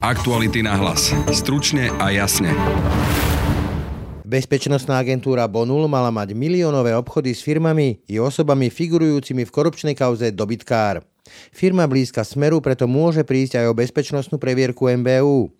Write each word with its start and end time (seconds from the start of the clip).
Aktuality 0.00 0.64
na 0.64 0.80
hlas. 0.80 1.12
Stručne 1.28 1.92
a 2.00 2.08
jasne. 2.08 2.56
Bezpečnostná 4.24 4.96
agentúra 4.96 5.44
Bonul 5.44 5.92
mala 5.92 6.08
mať 6.08 6.32
miliónové 6.32 6.96
obchody 6.96 7.36
s 7.36 7.44
firmami 7.44 8.00
i 8.08 8.16
osobami 8.16 8.72
figurujúcimi 8.72 9.44
v 9.44 9.52
korupčnej 9.52 9.92
kauze 9.92 10.32
dobytkár. 10.32 11.04
Firma 11.50 11.86
blízka 11.86 12.24
Smeru 12.24 12.62
preto 12.62 12.84
môže 12.84 13.24
prísť 13.26 13.60
aj 13.60 13.66
o 13.70 13.78
bezpečnostnú 13.78 14.36
previerku 14.38 14.88
MBU. 14.88 15.50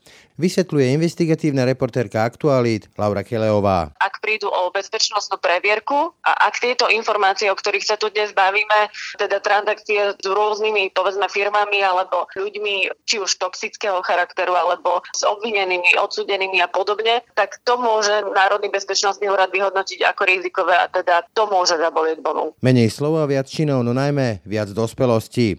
Vysvetľuje 0.41 0.97
investigatívna 0.97 1.69
reportérka 1.69 2.25
Aktualit 2.25 2.89
Laura 2.97 3.21
Keleová. 3.21 3.93
Ak 4.01 4.25
prídu 4.25 4.49
o 4.49 4.73
bezpečnostnú 4.73 5.37
previerku 5.37 6.17
a 6.25 6.49
ak 6.49 6.65
tieto 6.65 6.89
informácie, 6.89 7.53
o 7.53 7.57
ktorých 7.57 7.85
sa 7.85 8.01
tu 8.01 8.09
dnes 8.09 8.33
bavíme, 8.33 8.89
teda 9.21 9.43
transakcie 9.45 10.17
s 10.17 10.25
rôznymi 10.25 10.97
povedzme 10.97 11.29
firmami 11.29 11.85
alebo 11.85 12.25
ľuďmi, 12.33 12.89
či 13.05 13.21
už 13.21 13.37
toxického 13.37 14.01
charakteru 14.01 14.57
alebo 14.57 15.05
s 15.13 15.29
obvinenými, 15.29 16.01
odsudenými 16.01 16.65
a 16.65 16.73
podobne, 16.73 17.21
tak 17.37 17.61
to 17.69 17.77
môže 17.77 18.13
Národný 18.33 18.73
bezpečnostný 18.73 19.29
úrad 19.29 19.53
vyhodnotiť 19.53 20.09
ako 20.09 20.23
rizikové 20.25 20.73
a 20.79 20.89
teda 20.89 21.27
to 21.37 21.45
môže 21.53 21.77
zabolieť 21.77 22.25
bonu. 22.25 22.57
Menej 22.65 22.89
slova, 22.89 23.29
viac 23.29 23.51
činov, 23.51 23.85
no 23.85 23.93
najmä 23.93 24.41
viac 24.47 24.73
dospelosti. 24.73 25.50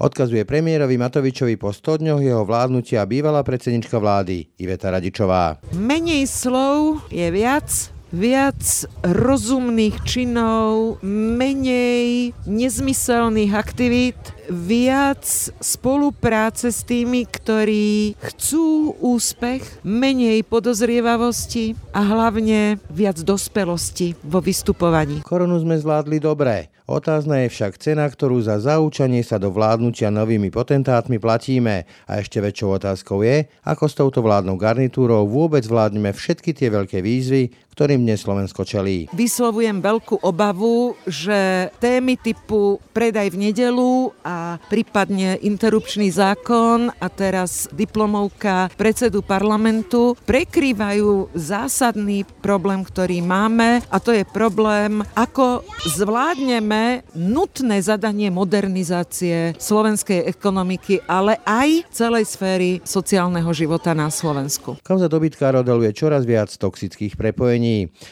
Odkazuje 0.00 0.44
premiérovi 0.44 0.96
Matovičovi 1.00 1.56
po 1.56 1.72
100 1.72 2.02
dňoch 2.02 2.20
jeho 2.22 2.42
vládnutia 2.44 3.02
bývalá 3.08 3.42
predsednička 3.42 3.96
vlády 3.96 4.48
Iveta 4.60 4.92
Radičová. 4.92 5.60
Menej 5.74 6.28
slov 6.28 7.06
je 7.08 7.28
viac, 7.32 7.68
viac 8.14 8.62
rozumných 9.02 9.98
činov, 10.06 11.02
menej 11.02 12.30
nezmyselných 12.46 13.52
aktivít, 13.52 14.20
viac 14.46 15.26
spolupráce 15.58 16.70
s 16.70 16.86
tými, 16.86 17.26
ktorí 17.26 18.14
chcú 18.20 18.94
úspech, 19.02 19.82
menej 19.82 20.46
podozrievavosti 20.46 21.74
a 21.90 22.00
hlavne 22.06 22.78
viac 22.94 23.18
dospelosti 23.26 24.14
vo 24.22 24.38
vystupovaní. 24.38 25.26
Koronu 25.26 25.58
sme 25.58 25.74
zvládli 25.74 26.22
dobre. 26.22 26.75
Otázna 26.86 27.42
je 27.42 27.50
však 27.50 27.82
cena, 27.82 28.06
ktorú 28.06 28.38
za 28.46 28.62
zaučanie 28.62 29.26
sa 29.26 29.42
do 29.42 29.50
vládnutia 29.50 30.06
novými 30.06 30.54
potentátmi 30.54 31.18
platíme. 31.18 31.82
A 32.06 32.22
ešte 32.22 32.38
väčšou 32.38 32.78
otázkou 32.78 33.26
je, 33.26 33.50
ako 33.66 33.84
s 33.90 33.94
touto 33.98 34.22
vládnou 34.22 34.54
garnitúrou 34.54 35.26
vôbec 35.26 35.66
vládneme 35.66 36.14
všetky 36.14 36.54
tie 36.54 36.70
veľké 36.70 37.02
výzvy, 37.02 37.50
ktorým 37.76 38.08
dnes 38.08 38.24
Slovensko 38.24 38.64
čelí. 38.64 39.04
Vyslovujem 39.12 39.84
veľkú 39.84 40.24
obavu, 40.24 40.96
že 41.04 41.68
témy 41.76 42.16
typu 42.16 42.80
predaj 42.96 43.36
v 43.36 43.52
nedelu 43.52 44.16
a 44.24 44.56
prípadne 44.72 45.36
interrupčný 45.44 46.08
zákon 46.08 46.88
a 46.88 47.06
teraz 47.12 47.68
diplomovka 47.68 48.72
predsedu 48.80 49.20
parlamentu 49.20 50.16
prekrývajú 50.24 51.36
zásadný 51.36 52.24
problém, 52.40 52.80
ktorý 52.80 53.20
máme 53.20 53.84
a 53.92 54.00
to 54.00 54.16
je 54.16 54.24
problém, 54.24 55.04
ako 55.12 55.60
zvládneme 55.84 57.04
nutné 57.12 57.84
zadanie 57.84 58.32
modernizácie 58.32 59.52
slovenskej 59.60 60.24
ekonomiky, 60.24 61.04
ale 61.04 61.36
aj 61.44 61.92
celej 61.92 62.24
sféry 62.24 62.80
sociálneho 62.88 63.52
života 63.52 63.92
na 63.92 64.08
Slovensku. 64.08 64.80
Kauza 64.80 65.12
dobytka 65.12 65.52
rodeluje 65.52 65.92
čoraz 65.92 66.24
viac 66.24 66.48
toxických 66.48 67.20
prepojení. 67.20 67.65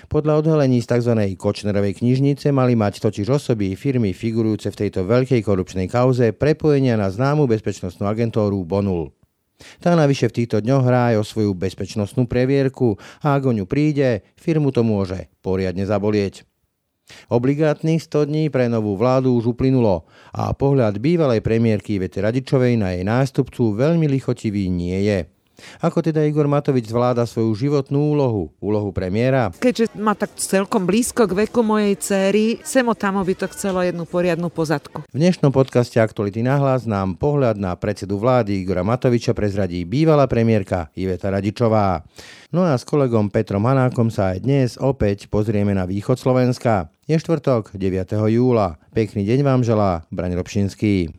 Podľa 0.08 0.40
odhalení 0.40 0.78
z 0.82 0.90
tzv. 0.94 1.12
Kočnerovej 1.36 2.00
knižnice 2.00 2.50
mali 2.54 2.78
mať 2.78 3.02
totiž 3.02 3.26
osoby 3.30 3.74
firmy 3.74 4.14
figurujúce 4.14 4.70
v 4.70 4.78
tejto 4.86 5.06
veľkej 5.06 5.40
korupčnej 5.42 5.86
kauze 5.90 6.32
prepojenia 6.34 6.94
na 6.94 7.10
známu 7.10 7.44
bezpečnostnú 7.50 8.06
agentúru 8.06 8.62
Bonul. 8.62 9.14
Tá 9.78 9.94
navyše 9.94 10.28
v 10.28 10.36
týchto 10.42 10.58
dňoch 10.60 10.84
hrá 10.84 11.02
aj 11.14 11.16
o 11.22 11.24
svoju 11.24 11.52
bezpečnostnú 11.54 12.26
previerku 12.26 12.98
a 13.22 13.38
ak 13.38 13.42
o 13.48 13.52
ňu 13.54 13.64
príde, 13.70 14.26
firmu 14.34 14.74
to 14.74 14.82
môže 14.82 15.30
poriadne 15.40 15.86
zabolieť. 15.86 16.42
Obligátnych 17.28 18.00
100 18.00 18.32
dní 18.32 18.44
pre 18.48 18.64
novú 18.72 18.96
vládu 18.96 19.36
už 19.36 19.52
uplynulo 19.52 20.08
a 20.32 20.48
pohľad 20.56 20.96
bývalej 20.96 21.44
premiérky 21.44 22.00
Ivety 22.00 22.24
Radičovej 22.24 22.80
na 22.80 22.96
jej 22.96 23.04
nástupcu 23.04 23.76
veľmi 23.76 24.08
lichotivý 24.08 24.72
nie 24.72 25.04
je. 25.04 25.33
Ako 25.80 26.02
teda 26.02 26.22
Igor 26.24 26.50
Matovič 26.50 26.90
zvláda 26.90 27.24
svoju 27.24 27.54
životnú 27.54 28.14
úlohu, 28.14 28.50
úlohu 28.58 28.90
premiéra? 28.90 29.54
Keďže 29.56 29.94
má 29.98 30.12
tak 30.12 30.34
celkom 30.36 30.84
blízko 30.84 31.26
k 31.30 31.46
veku 31.46 31.62
mojej 31.62 31.94
céry, 31.98 32.44
semo 32.66 32.92
tam 32.92 33.22
by 33.22 33.34
to 33.34 33.46
chcelo 33.54 33.80
jednu 33.82 34.04
poriadnu 34.04 34.50
pozadku. 34.50 35.06
V 35.08 35.16
dnešnom 35.16 35.54
podcaste 35.54 36.02
Aktuality 36.02 36.42
nahlas 36.42 36.84
nám 36.84 37.16
pohľad 37.16 37.56
na 37.56 37.72
predsedu 37.78 38.18
vlády 38.18 38.66
Igora 38.66 38.82
Matoviča 38.82 39.32
prezradí 39.32 39.86
bývalá 39.86 40.26
premiérka 40.26 40.90
Iveta 40.98 41.30
Radičová. 41.30 42.02
No 42.54 42.62
a 42.62 42.78
s 42.78 42.86
kolegom 42.86 43.30
Petrom 43.34 43.66
Hanákom 43.66 44.14
sa 44.14 44.34
aj 44.34 44.38
dnes 44.46 44.70
opäť 44.78 45.26
pozrieme 45.26 45.74
na 45.74 45.86
východ 45.86 46.18
Slovenska. 46.18 46.90
Je 47.04 47.18
štvrtok, 47.18 47.74
9. 47.74 48.14
júla. 48.30 48.78
Pekný 48.94 49.26
deň 49.26 49.40
vám 49.42 49.60
želá 49.66 50.06
Braň 50.08 50.38
Robšinský. 50.38 51.10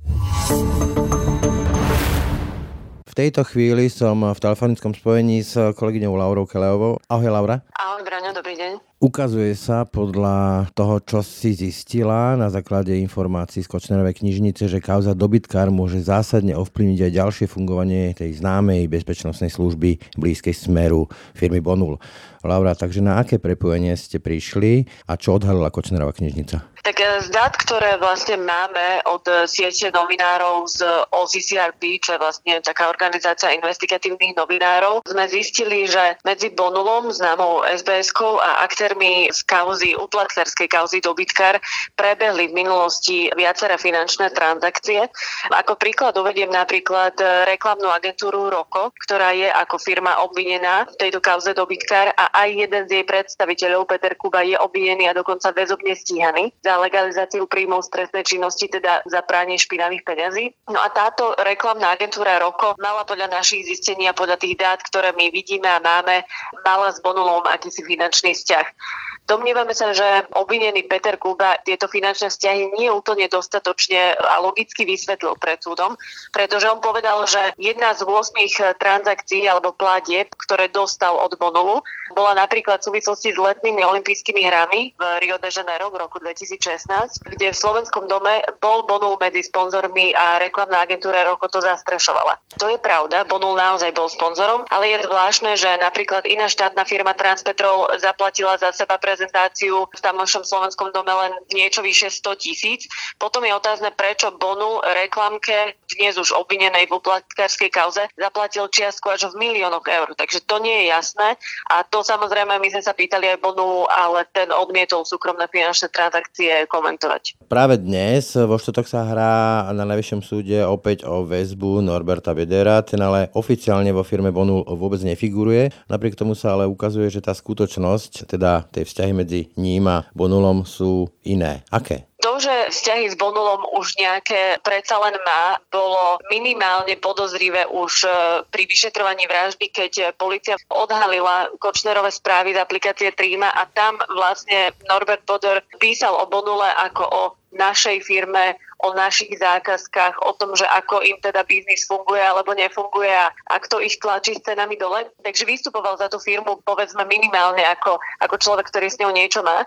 Tejto 3.16 3.48
chvíli 3.48 3.88
som 3.88 4.28
v 4.28 4.36
telefonickom 4.44 4.92
spojení 4.92 5.40
s 5.40 5.56
kolegyňou 5.56 6.20
Laurou 6.20 6.44
Keleovou. 6.44 7.00
Ahoj 7.08 7.32
Laura. 7.32 7.64
Ahoj 7.72 8.04
Braňo, 8.04 8.36
dobrý 8.36 8.60
deň. 8.60 8.95
Ukazuje 9.06 9.54
sa 9.54 9.86
podľa 9.86 10.66
toho, 10.74 10.98
čo 10.98 11.22
si 11.22 11.54
zistila 11.54 12.34
na 12.34 12.50
základe 12.50 12.90
informácií 12.98 13.62
z 13.62 13.70
Kočnerovej 13.70 14.18
knižnice, 14.18 14.66
že 14.66 14.82
kauza 14.82 15.14
dobytkár 15.14 15.70
môže 15.70 16.02
zásadne 16.02 16.58
ovplyvniť 16.58 17.06
aj 17.06 17.12
ďalšie 17.14 17.46
fungovanie 17.46 18.18
tej 18.18 18.42
známej 18.42 18.90
bezpečnostnej 18.90 19.54
služby 19.54 20.18
blízkej 20.18 20.58
smeru 20.58 21.06
firmy 21.38 21.62
Bonul. 21.62 22.02
Laura, 22.46 22.78
takže 22.78 23.02
na 23.02 23.22
aké 23.22 23.42
prepojenie 23.42 23.98
ste 23.98 24.22
prišli 24.22 24.86
a 25.10 25.18
čo 25.18 25.42
odhalila 25.42 25.74
Kočnerová 25.74 26.14
knižnica? 26.14 26.62
Tak 26.86 26.98
eh, 27.02 27.18
z 27.26 27.34
dát, 27.34 27.58
ktoré 27.58 27.98
vlastne 27.98 28.38
máme 28.38 29.02
od 29.10 29.26
eh, 29.26 29.50
siete 29.50 29.90
novinárov 29.90 30.70
z 30.70 30.86
OCCRP, 31.10 31.98
čo 31.98 32.16
je 32.16 32.22
vlastne 32.22 32.62
taká 32.62 32.94
organizácia 32.94 33.50
investigatívnych 33.58 34.38
novinárov, 34.38 35.02
sme 35.10 35.26
zistili, 35.26 35.90
že 35.90 36.22
medzi 36.22 36.54
Bonulom, 36.54 37.10
známou 37.10 37.66
SBS-kou 37.66 38.38
a 38.38 38.62
aktérmi 38.96 39.28
z 39.28 39.42
kauzy, 39.44 39.92
utlacerskej 40.00 40.72
kauzy 40.72 41.04
dobytkár 41.04 41.60
prebehli 42.00 42.48
v 42.48 42.64
minulosti 42.64 43.28
viaceré 43.36 43.76
finančné 43.76 44.32
transakcie. 44.32 45.12
Ako 45.52 45.76
príklad 45.76 46.16
uvediem 46.16 46.48
napríklad 46.48 47.12
eh, 47.20 47.44
reklamnú 47.44 47.92
agentúru 47.92 48.48
Roko, 48.48 48.96
ktorá 48.96 49.36
je 49.36 49.52
ako 49.52 49.76
firma 49.84 50.24
obvinená 50.24 50.88
v 50.88 50.96
tejto 50.96 51.20
kauze 51.20 51.52
dobytkár 51.52 52.16
a 52.16 52.32
aj 52.40 52.50
jeden 52.56 52.84
z 52.88 53.04
jej 53.04 53.06
predstaviteľov, 53.06 53.92
Peter 53.92 54.16
Kuba, 54.16 54.48
je 54.48 54.56
obvinený 54.56 55.12
a 55.12 55.18
dokonca 55.18 55.52
väzobne 55.52 55.92
stíhaný 55.92 56.56
za 56.64 56.80
legalizáciu 56.80 57.52
príjmov 57.52 57.84
z 57.84 58.00
trestnej 58.00 58.24
činnosti, 58.24 58.72
teda 58.72 59.04
za 59.04 59.20
pranie 59.28 59.60
špinavých 59.60 60.08
peňazí. 60.08 60.56
No 60.72 60.80
a 60.80 60.88
táto 60.88 61.36
reklamná 61.44 62.00
agentúra 62.00 62.40
Roko 62.40 62.80
mala 62.80 63.04
podľa 63.04 63.28
našich 63.28 63.68
zistení 63.68 64.08
a 64.08 64.16
podľa 64.16 64.40
tých 64.40 64.56
dát, 64.56 64.80
ktoré 64.80 65.12
my 65.12 65.28
vidíme 65.36 65.68
a 65.68 65.84
máme, 65.84 66.24
mala 66.64 66.96
s 66.96 67.04
Bonulom 67.04 67.44
akýsi 67.44 67.84
finančný 67.84 68.32
vzťah. 68.32 68.75
like, 68.80 69.15
Domnievame 69.26 69.74
sa, 69.74 69.90
že 69.90 70.06
obvinený 70.38 70.86
Peter 70.86 71.18
Kuba 71.18 71.58
tieto 71.66 71.90
finančné 71.90 72.30
vzťahy 72.30 72.78
nie 72.78 72.94
úplne 72.94 73.26
dostatočne 73.26 74.14
a 74.14 74.38
logicky 74.38 74.86
vysvetlil 74.86 75.34
pred 75.42 75.58
súdom, 75.58 75.98
pretože 76.30 76.70
on 76.70 76.78
povedal, 76.78 77.26
že 77.26 77.42
jedna 77.58 77.98
z 77.98 78.06
8 78.06 78.78
transakcií 78.78 79.50
alebo 79.50 79.74
platieb, 79.74 80.30
ktoré 80.30 80.70
dostal 80.70 81.18
od 81.18 81.34
Bonulu, 81.42 81.82
bola 82.14 82.38
napríklad 82.38 82.86
v 82.86 82.94
súvislosti 82.94 83.34
s 83.34 83.42
letnými 83.42 83.82
olympijskými 83.82 84.46
hrami 84.46 84.94
v 84.94 85.02
Rio 85.26 85.42
de 85.42 85.50
Janeiro 85.50 85.90
v 85.90 86.06
roku 86.06 86.22
2016, 86.22 87.26
kde 87.26 87.50
v 87.50 87.58
Slovenskom 87.58 88.06
dome 88.06 88.46
bol 88.62 88.86
Bonul 88.86 89.18
medzi 89.18 89.42
sponzormi 89.42 90.14
a 90.14 90.38
reklamná 90.38 90.86
agentúra 90.86 91.26
Roko 91.26 91.50
to 91.50 91.66
zastrešovala. 91.66 92.38
To 92.62 92.70
je 92.70 92.78
pravda, 92.78 93.26
Bonul 93.26 93.58
naozaj 93.58 93.90
bol 93.98 94.06
sponzorom, 94.06 94.70
ale 94.70 94.94
je 94.94 95.02
zvláštne, 95.02 95.58
že 95.58 95.82
napríklad 95.82 96.30
iná 96.30 96.46
štátna 96.46 96.86
firma 96.86 97.18
Transpetrol 97.18 97.90
zaplatila 97.98 98.62
za 98.62 98.70
seba 98.70 99.02
pre 99.02 99.15
prezentáciu 99.16 99.88
v 99.88 100.02
tamošom 100.04 100.44
slovenskom 100.44 100.92
dome 100.92 101.16
len 101.16 101.32
niečo 101.56 101.80
vyše 101.80 102.12
100 102.12 102.36
tisíc. 102.36 102.92
Potom 103.16 103.48
je 103.48 103.56
otázne, 103.56 103.96
prečo 103.96 104.36
Bonu 104.36 104.84
reklamke, 104.84 105.80
dnes 105.96 106.20
už 106.20 106.36
obvinenej 106.36 106.92
v 106.92 107.00
uplatkárskej 107.00 107.72
kauze, 107.72 108.04
zaplatil 108.20 108.68
čiastku 108.68 109.08
až 109.08 109.32
v 109.32 109.40
miliónoch 109.40 109.88
eur. 109.88 110.12
Takže 110.20 110.44
to 110.44 110.60
nie 110.60 110.84
je 110.84 110.92
jasné. 110.92 111.40
A 111.72 111.88
to 111.88 112.04
samozrejme 112.04 112.60
my 112.60 112.68
sme 112.68 112.84
sa 112.84 112.92
pýtali 112.92 113.32
aj 113.32 113.40
Bonu, 113.40 113.88
ale 113.88 114.28
ten 114.36 114.52
odmietol 114.52 115.08
súkromné 115.08 115.48
finančné 115.48 115.88
transakcie 115.96 116.68
komentovať. 116.68 117.40
Práve 117.48 117.80
dnes 117.80 118.36
vo 118.36 118.60
štotok 118.60 118.84
sa 118.84 119.08
hrá 119.08 119.34
na 119.72 119.88
Najvyššom 119.88 120.22
súde 120.28 120.60
opäť 120.68 121.08
o 121.08 121.24
väzbu 121.24 121.80
Norberta 121.80 122.36
Vedera, 122.36 122.84
ten 122.84 123.00
ale 123.00 123.32
oficiálne 123.32 123.96
vo 123.96 124.04
firme 124.04 124.36
Bonu 124.36 124.68
vôbec 124.68 125.00
nefiguruje. 125.08 125.72
Napriek 125.88 126.20
tomu 126.20 126.36
sa 126.36 126.52
ale 126.52 126.68
ukazuje, 126.68 127.08
že 127.08 127.24
tá 127.24 127.32
skutočnosť, 127.32 128.28
teda 128.28 128.68
tej 128.74 128.84
vzťahy 128.90 129.05
vzťahy 129.06 129.22
medzi 129.22 129.42
ním 129.54 129.86
a 129.86 130.10
Bonulom 130.18 130.66
sú 130.66 131.14
iné. 131.22 131.62
Aké? 131.70 132.10
To, 132.26 132.42
že 132.42 132.74
vzťahy 132.74 133.14
s 133.14 133.16
Bonulom 133.22 133.70
už 133.78 134.02
nejaké 134.02 134.58
predsa 134.66 134.98
len 134.98 135.14
má, 135.22 135.62
bolo 135.70 136.18
minimálne 136.34 136.98
podozrivé 136.98 137.70
už 137.70 138.02
e, 138.02 138.10
pri 138.50 138.66
vyšetrovaní 138.66 139.30
vraždy, 139.30 139.70
keď 139.70 140.18
policia 140.18 140.58
odhalila 140.74 141.54
Kočnerové 141.62 142.10
správy 142.10 142.58
z 142.58 142.66
aplikácie 142.66 143.14
Tríma 143.14 143.54
a 143.54 143.70
tam 143.70 144.02
vlastne 144.10 144.74
Norbert 144.90 145.22
Bodor 145.30 145.62
písal 145.78 146.18
o 146.18 146.26
Bonule 146.26 146.66
ako 146.90 147.04
o 147.06 147.22
našej 147.56 148.04
firme, 148.04 148.60
o 148.84 148.92
našich 148.92 149.40
zákazkách, 149.40 150.22
o 150.22 150.36
tom, 150.36 150.54
že 150.54 150.68
ako 150.68 151.02
im 151.02 151.18
teda 151.24 151.48
biznis 151.48 151.88
funguje 151.88 152.20
alebo 152.20 152.52
nefunguje 152.52 153.10
a, 153.10 153.32
a 153.32 153.56
kto 153.58 153.80
ich 153.80 153.98
tlačí 153.98 154.36
s 154.36 154.44
cenami 154.44 154.76
dole. 154.76 155.10
Takže 155.24 155.48
vystupoval 155.48 155.96
za 155.98 156.12
tú 156.12 156.20
firmu 156.20 156.60
povedzme 156.62 157.08
minimálne 157.08 157.64
ako, 157.64 157.98
ako 158.20 158.36
človek, 158.36 158.68
ktorý 158.68 158.88
s 158.92 159.00
ňou 159.00 159.16
niečo 159.16 159.42
má. 159.42 159.64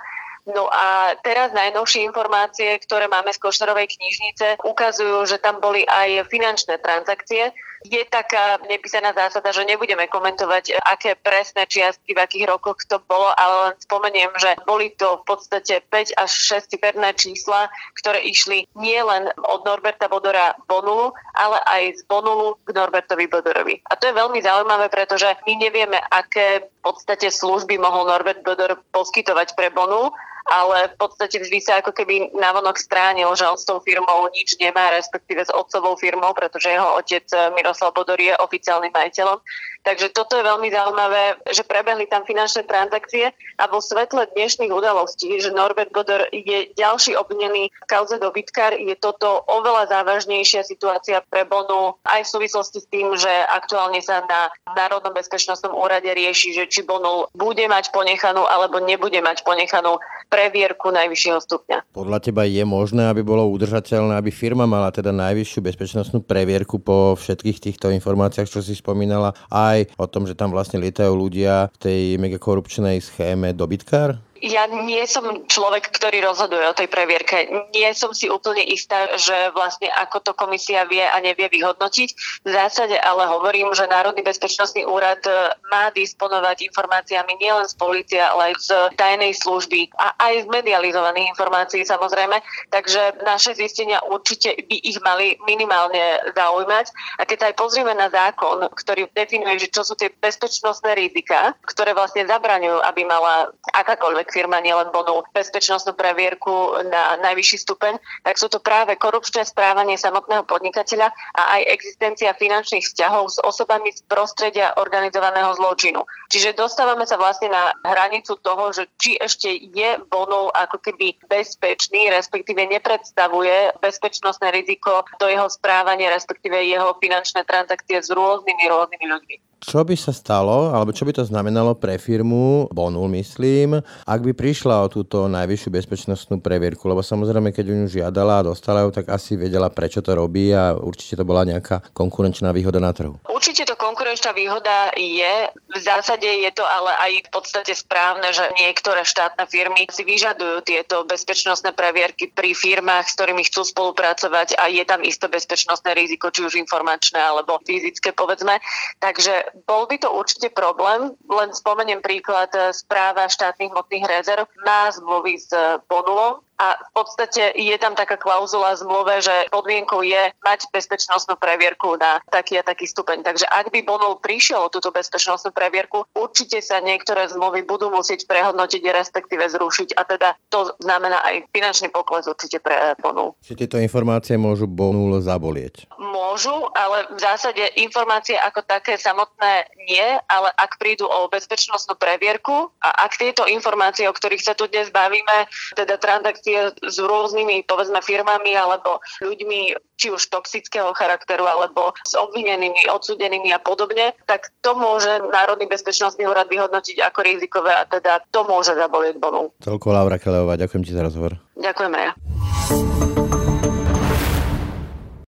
No 0.48 0.68
a 0.72 1.12
teraz 1.20 1.52
najnovšie 1.52 2.08
informácie, 2.08 2.80
ktoré 2.80 3.04
máme 3.04 3.32
z 3.36 3.42
Košnerovej 3.42 3.92
knižnice, 3.96 4.64
ukazujú, 4.64 5.28
že 5.28 5.36
tam 5.40 5.60
boli 5.60 5.84
aj 5.84 6.24
finančné 6.32 6.80
transakcie, 6.80 7.52
je 7.86 8.02
taká 8.10 8.58
nepísaná 8.66 9.14
zásada, 9.14 9.54
že 9.54 9.62
nebudeme 9.62 10.10
komentovať, 10.10 10.82
aké 10.82 11.14
presné 11.14 11.66
čiastky 11.70 12.14
v 12.14 12.22
akých 12.22 12.48
rokoch 12.50 12.82
to 12.90 12.98
bolo, 13.06 13.30
ale 13.38 13.70
len 13.70 13.74
spomeniem, 13.78 14.30
že 14.38 14.58
boli 14.66 14.90
to 14.98 15.22
v 15.22 15.34
podstate 15.34 15.82
5 15.86 16.18
až 16.18 16.30
6 16.66 16.74
perné 16.82 17.14
čísla, 17.14 17.70
ktoré 18.02 18.22
išli 18.26 18.66
nie 18.74 18.98
len 18.98 19.30
od 19.46 19.62
Norberta 19.62 20.10
Bodora 20.10 20.58
Bonulu, 20.66 21.14
ale 21.38 21.58
aj 21.70 21.82
z 21.98 22.02
Bonulu 22.10 22.58
k 22.66 22.74
Norbertovi 22.74 23.30
Bodorovi. 23.30 23.78
A 23.90 23.94
to 23.94 24.10
je 24.10 24.18
veľmi 24.18 24.42
zaujímavé, 24.42 24.90
pretože 24.90 25.30
my 25.46 25.54
nevieme, 25.54 25.98
aké 26.10 26.66
v 26.66 26.80
podstate 26.82 27.30
služby 27.30 27.78
mohol 27.78 28.10
Norbert 28.10 28.42
Bodor 28.42 28.82
poskytovať 28.90 29.54
pre 29.54 29.70
Bonul, 29.70 30.10
ale 30.48 30.88
v 30.88 30.96
podstate 30.96 31.36
vždy 31.36 31.60
sa 31.60 31.84
ako 31.84 31.92
keby 31.92 32.32
navonok 32.32 32.80
stránil, 32.80 33.28
že 33.36 33.44
on 33.44 33.60
s 33.60 33.68
tou 33.68 33.78
firmou 33.84 34.32
nič 34.32 34.56
nemá, 34.56 34.90
respektíve 34.96 35.44
s 35.44 35.52
otcovou 35.52 35.94
firmou, 36.00 36.32
pretože 36.32 36.72
jeho 36.72 36.96
otec 36.96 37.24
eh, 37.36 37.52
Miroslav 37.52 37.92
Bodor 37.92 38.16
je 38.16 38.32
oficiálnym 38.40 38.90
majiteľom. 38.90 39.38
Takže 39.82 40.12
toto 40.12 40.36
je 40.36 40.44
veľmi 40.44 40.68
zaujímavé, 40.68 41.40
že 41.48 41.64
prebehli 41.64 42.04
tam 42.10 42.26
finančné 42.26 42.66
transakcie 42.68 43.32
a 43.56 43.64
vo 43.70 43.80
svetle 43.80 44.28
dnešných 44.36 44.72
udalostí, 44.74 45.32
že 45.40 45.54
Norbert 45.54 45.94
Bodor 45.94 46.28
je 46.30 46.70
ďalší 46.76 47.16
obvinený 47.16 47.72
v 47.72 47.86
kauze 47.88 48.20
dobytkár, 48.20 48.76
je 48.76 48.94
toto 48.98 49.42
oveľa 49.48 49.88
závažnejšia 49.88 50.66
situácia 50.66 51.24
pre 51.26 51.48
Bonu 51.48 51.96
aj 52.04 52.26
v 52.26 52.32
súvislosti 52.36 52.78
s 52.84 52.86
tým, 52.90 53.16
že 53.16 53.30
aktuálne 53.48 54.02
sa 54.04 54.20
na 54.28 54.52
Národnom 54.76 55.16
bezpečnostnom 55.16 55.72
úrade 55.72 56.10
rieši, 56.10 56.52
že 56.52 56.64
či 56.68 56.84
Bonu 56.84 57.30
bude 57.32 57.64
mať 57.64 57.90
ponechanú 57.94 58.44
alebo 58.44 58.82
nebude 58.82 59.18
mať 59.24 59.42
ponechanú 59.42 59.96
previerku 60.28 60.92
najvyššieho 60.92 61.40
stupňa. 61.40 61.78
Podľa 61.96 62.18
teba 62.20 62.44
je 62.44 62.62
možné, 62.68 63.08
aby 63.08 63.24
bolo 63.24 63.48
udržateľné, 63.48 64.20
aby 64.20 64.28
firma 64.28 64.68
mala 64.68 64.92
teda 64.92 65.10
najvyššiu 65.10 65.60
bezpečnostnú 65.64 66.20
previerku 66.20 66.76
po 66.78 67.16
všetkých 67.16 67.58
týchto 67.58 67.88
informáciách, 67.88 68.48
čo 68.48 68.60
si 68.60 68.76
spomínala, 68.76 69.32
aj 69.74 69.80
o 69.98 70.06
tom, 70.08 70.24
že 70.24 70.38
tam 70.38 70.54
vlastne 70.54 70.80
lietajú 70.80 71.12
ľudia 71.12 71.68
v 71.74 71.78
tej 71.78 72.02
megakorupčnej 72.16 73.00
schéme 73.02 73.52
dobytkár? 73.52 74.20
Ja 74.42 74.70
nie 74.70 75.02
som 75.10 75.44
človek, 75.50 75.90
ktorý 75.90 76.22
rozhoduje 76.22 76.64
o 76.66 76.76
tej 76.76 76.86
previerke. 76.86 77.50
Nie 77.74 77.90
som 77.92 78.14
si 78.14 78.30
úplne 78.30 78.62
istá, 78.62 79.10
že 79.18 79.50
vlastne 79.50 79.90
ako 79.90 80.22
to 80.22 80.32
komisia 80.38 80.86
vie 80.86 81.02
a 81.02 81.18
nevie 81.18 81.50
vyhodnotiť. 81.50 82.08
V 82.46 82.50
zásade 82.50 82.94
ale 83.02 83.26
hovorím, 83.26 83.74
že 83.74 83.90
Národný 83.90 84.22
bezpečnostný 84.22 84.86
úrad 84.86 85.18
e, 85.26 85.54
má 85.70 85.90
disponovať 85.90 86.70
informáciami 86.70 87.34
nielen 87.42 87.66
z 87.66 87.74
policie, 87.74 88.22
ale 88.22 88.52
aj 88.52 88.54
z 88.62 88.68
tajnej 88.94 89.34
služby 89.34 89.90
a 89.98 90.14
aj 90.16 90.44
z 90.44 90.46
medializovaných 90.46 91.34
informácií 91.34 91.82
samozrejme. 91.82 92.38
Takže 92.70 93.24
naše 93.26 93.58
zistenia 93.58 93.98
určite 94.06 94.54
by 94.54 94.76
ich 94.86 94.98
mali 95.02 95.34
minimálne 95.46 96.22
zaujímať. 96.32 96.86
A 97.18 97.26
keď 97.26 97.36
sa 97.38 97.46
aj 97.50 97.56
pozrieme 97.58 97.94
na 97.96 98.06
zákon, 98.06 98.70
ktorý 98.70 99.10
definuje, 99.12 99.66
že 99.66 99.72
čo 99.74 99.82
sú 99.82 99.98
tie 99.98 100.14
bezpečnostné 100.14 100.94
rizika, 100.94 101.58
ktoré 101.66 101.92
vlastne 101.92 102.22
zabraňujú, 102.28 102.78
aby 102.86 103.02
mala 103.02 103.50
akákoľvek 103.74 104.27
tak 104.28 104.36
firma 104.36 104.60
nielen 104.60 104.92
bonul 104.92 105.24
bezpečnostnú 105.32 105.96
previerku 105.96 106.84
na 106.92 107.16
najvyšší 107.24 107.64
stupeň, 107.64 107.96
tak 108.28 108.36
sú 108.36 108.52
to 108.52 108.60
práve 108.60 108.92
korupčné 109.00 109.48
správanie 109.48 109.96
samotného 109.96 110.44
podnikateľa 110.44 111.08
a 111.32 111.42
aj 111.56 111.72
existencia 111.72 112.36
finančných 112.36 112.84
vzťahov 112.84 113.32
s 113.32 113.40
osobami 113.40 113.88
z 113.88 114.04
prostredia 114.04 114.76
organizovaného 114.76 115.56
zločinu. 115.56 116.04
Čiže 116.28 116.60
dostávame 116.60 117.08
sa 117.08 117.16
vlastne 117.16 117.48
na 117.48 117.72
hranicu 117.88 118.36
toho, 118.44 118.68
že 118.76 118.84
či 119.00 119.16
ešte 119.16 119.48
je 119.48 119.96
bonul 120.12 120.52
ako 120.52 120.76
keby 120.84 121.16
bezpečný, 121.24 122.12
respektíve 122.12 122.68
nepredstavuje 122.68 123.80
bezpečnostné 123.80 124.52
riziko 124.52 125.08
do 125.16 125.24
jeho 125.24 125.48
správania, 125.48 126.12
respektíve 126.12 126.68
jeho 126.68 127.00
finančné 127.00 127.48
transakcie 127.48 127.96
s 127.96 128.12
rôznymi, 128.12 128.64
rôznymi 128.68 129.06
ľuďmi. 129.08 129.47
Čo 129.58 129.82
by 129.82 129.98
sa 129.98 130.14
stalo, 130.14 130.70
alebo 130.70 130.94
čo 130.94 131.02
by 131.02 131.18
to 131.18 131.26
znamenalo 131.26 131.74
pre 131.74 131.98
firmu 131.98 132.70
Bonul, 132.70 133.10
myslím, 133.18 133.82
ak 134.06 134.20
by 134.22 134.30
prišla 134.30 134.86
o 134.86 134.92
túto 134.92 135.26
najvyššiu 135.26 135.70
bezpečnostnú 135.74 136.38
previerku? 136.38 136.86
Lebo 136.86 137.02
samozrejme, 137.02 137.50
keď 137.50 137.64
ju 137.66 138.00
žiadala 138.00 138.38
a 138.38 138.46
dostala 138.46 138.86
ju, 138.86 138.94
tak 138.94 139.10
asi 139.10 139.34
vedela, 139.34 139.66
prečo 139.66 139.98
to 139.98 140.14
robí 140.14 140.54
a 140.54 140.78
určite 140.78 141.18
to 141.18 141.26
bola 141.26 141.42
nejaká 141.42 141.82
konkurenčná 141.90 142.54
výhoda 142.54 142.78
na 142.78 142.94
trhu. 142.94 143.18
Určite 143.26 143.66
to 143.66 143.74
konkurenčná 143.74 144.30
výhoda 144.30 144.94
je. 144.94 145.50
V 145.74 145.78
zásade 145.82 146.26
je 146.26 146.50
to 146.54 146.62
ale 146.62 146.94
aj 146.94 147.12
v 147.26 147.30
podstate 147.34 147.74
správne, 147.74 148.30
že 148.30 148.46
niektoré 148.62 149.02
štátne 149.02 149.42
firmy 149.50 149.90
si 149.90 150.06
vyžadujú 150.06 150.62
tieto 150.62 151.02
bezpečnostné 151.02 151.74
previerky 151.74 152.30
pri 152.30 152.54
firmách, 152.54 153.10
s 153.10 153.16
ktorými 153.18 153.42
chcú 153.50 153.66
spolupracovať 153.66 154.54
a 154.54 154.70
je 154.70 154.86
tam 154.86 155.02
isté 155.02 155.26
bezpečnostné 155.26 155.98
riziko, 155.98 156.30
či 156.30 156.46
už 156.46 156.54
informačné 156.54 157.18
alebo 157.18 157.58
fyzické, 157.66 158.14
povedzme. 158.14 158.62
Takže 159.02 159.47
bol 159.68 159.86
by 159.86 159.96
to 160.00 160.08
určite 160.10 160.50
problém, 160.52 161.14
len 161.28 161.50
spomeniem 161.54 162.02
príklad 162.02 162.50
eh, 162.56 162.72
správa 162.74 163.28
štátnych 163.30 163.70
hmotných 163.70 164.06
rezerv. 164.08 164.44
Má 164.64 164.90
zmluvy 164.90 165.38
s 165.38 165.50
Bonulom 165.86 166.42
a 166.58 166.74
v 166.74 166.90
podstate 166.90 167.54
je 167.54 167.76
tam 167.78 167.94
taká 167.94 168.18
klauzula 168.18 168.74
zmluve, 168.74 169.22
že 169.22 169.46
podmienkou 169.54 170.02
je 170.02 170.34
mať 170.42 170.66
bezpečnostnú 170.74 171.38
previerku 171.38 171.94
na 171.94 172.18
taký 172.34 172.58
a 172.58 172.66
taký 172.66 172.90
stupeň. 172.90 173.22
Takže 173.22 173.46
ak 173.46 173.70
by 173.70 173.86
Bonul 173.86 174.18
prišiel 174.18 174.66
o 174.66 174.72
túto 174.72 174.90
bezpečnostnú 174.90 175.54
previerku, 175.54 176.02
určite 176.18 176.58
sa 176.58 176.82
niektoré 176.82 177.30
zmluvy 177.30 177.62
budú 177.62 177.94
musieť 177.94 178.26
prehodnotiť, 178.26 178.82
respektíve 178.90 179.46
zrušiť 179.46 179.94
a 179.94 180.02
teda 180.02 180.28
to 180.50 180.74
znamená 180.82 181.22
aj 181.22 181.46
finančný 181.54 181.94
pokles 181.94 182.26
určite 182.26 182.58
pre 182.58 182.98
Bonul. 182.98 183.38
Či 183.46 183.54
tieto 183.54 183.78
informácie 183.78 184.34
môžu 184.34 184.66
Bonul 184.66 185.22
zabolieť? 185.22 185.86
Môžu, 185.94 186.66
ale 186.74 187.06
v 187.14 187.18
zásade 187.22 187.62
informácie 187.78 188.34
ako 188.34 188.66
také 188.66 188.98
samotné 188.98 189.70
nie, 189.86 190.06
ale 190.26 190.50
ak 190.58 190.76
prídu 190.82 191.06
o 191.06 191.30
bezpečnostnú 191.30 191.94
previerku 191.94 192.74
a 192.82 193.06
ak 193.06 193.14
tieto 193.14 193.46
informácie, 193.46 194.10
o 194.10 194.12
ktorých 194.12 194.42
sa 194.42 194.58
tu 194.58 194.66
dnes 194.66 194.90
bavíme, 194.90 195.46
teda 195.78 196.00
transakcie 196.02 196.47
kontakty 196.48 196.88
s 196.88 196.96
rôznymi, 196.98 197.68
povedzme, 197.68 198.00
firmami 198.00 198.56
alebo 198.56 199.00
ľuďmi, 199.20 199.76
či 199.98 200.08
už 200.10 200.30
toxického 200.30 200.94
charakteru, 200.94 201.44
alebo 201.44 201.92
s 202.06 202.14
obvinenými, 202.14 202.88
odsudenými 202.88 203.50
a 203.52 203.60
podobne, 203.60 204.14
tak 204.26 204.52
to 204.62 204.72
môže 204.78 205.10
Národný 205.28 205.66
bezpečnostný 205.66 206.26
úrad 206.26 206.48
vyhodnotiť 206.48 207.02
ako 207.02 207.18
rizikové 207.24 207.74
a 207.74 207.84
teda 207.84 208.22
to 208.30 208.46
môže 208.46 208.72
zabolieť 208.72 209.18
bonu. 209.18 209.52
Toľko 209.60 209.86
Laura 209.92 210.18
Kelevá, 210.20 210.54
ďakujem 210.56 210.82
ti 210.86 210.92
za 210.94 211.02
rozhovor. 211.04 211.36
Ďakujem 211.58 211.92
ja. 211.98 212.12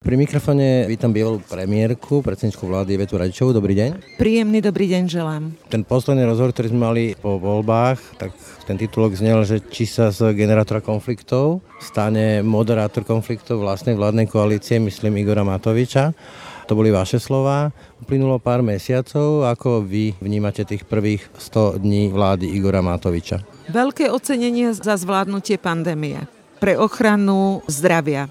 Pri 0.04 0.20
mikrofone 0.20 0.84
vítam 0.84 1.16
bývalú 1.16 1.40
premiérku, 1.40 2.20
predsedničku 2.20 2.68
vlády 2.68 3.00
Vetu 3.00 3.16
Radičovú. 3.16 3.56
Dobrý 3.56 3.72
deň. 3.72 4.20
Príjemný 4.20 4.60
dobrý 4.60 4.92
deň 4.92 5.08
želám. 5.08 5.56
Ten 5.72 5.80
posledný 5.80 6.28
rozhovor, 6.28 6.52
ktorý 6.52 6.76
sme 6.76 6.84
mali 6.84 7.04
po 7.16 7.40
voľbách, 7.40 8.20
tak 8.20 8.36
ten 8.68 8.76
titulok 8.76 9.16
znel, 9.16 9.48
že 9.48 9.64
či 9.64 9.88
sa 9.88 10.12
z 10.12 10.36
generátora 10.36 10.84
konfliktov 10.84 11.64
stane 11.80 12.44
moderátor 12.44 13.08
konfliktov 13.08 13.64
vlastnej 13.64 13.96
vládnej 13.96 14.28
koalície, 14.28 14.76
myslím 14.76 15.24
Igora 15.24 15.40
Matoviča. 15.40 16.12
To 16.68 16.76
boli 16.76 16.92
vaše 16.92 17.16
slova. 17.16 17.72
Uplynulo 18.04 18.36
pár 18.44 18.60
mesiacov. 18.60 19.48
Ako 19.48 19.88
vy 19.88 20.20
vnímate 20.20 20.68
tých 20.68 20.84
prvých 20.84 21.24
100 21.32 21.80
dní 21.80 22.12
vlády 22.12 22.52
Igora 22.52 22.84
Matoviča? 22.84 23.40
Veľké 23.72 24.12
ocenenie 24.12 24.68
za 24.76 25.00
zvládnutie 25.00 25.56
pandémie 25.56 26.28
pre 26.60 26.76
ochranu 26.76 27.64
zdravia 27.72 28.28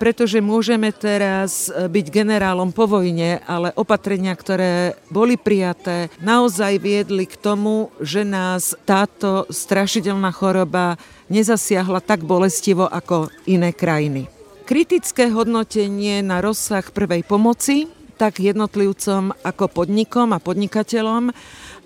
pretože 0.00 0.40
môžeme 0.40 0.88
teraz 0.96 1.68
e, 1.68 1.84
byť 1.84 2.06
generálom 2.08 2.72
po 2.72 2.88
vojne, 2.88 3.44
ale 3.44 3.76
opatrenia, 3.76 4.32
ktoré 4.32 4.96
boli 5.12 5.36
prijaté, 5.36 6.08
naozaj 6.24 6.80
viedli 6.80 7.28
k 7.28 7.36
tomu, 7.36 7.92
že 8.00 8.24
nás 8.24 8.72
táto 8.88 9.44
strašidelná 9.52 10.32
choroba 10.32 10.96
nezasiahla 11.28 12.00
tak 12.00 12.24
bolestivo 12.24 12.88
ako 12.88 13.28
iné 13.44 13.76
krajiny. 13.76 14.32
Kritické 14.64 15.28
hodnotenie 15.28 16.24
na 16.24 16.40
rozsah 16.40 16.82
prvej 16.88 17.20
pomoci, 17.28 17.84
tak 18.20 18.36
jednotlivcom 18.40 19.32
ako 19.44 19.64
podnikom 19.68 20.36
a 20.36 20.38
podnikateľom, 20.40 21.32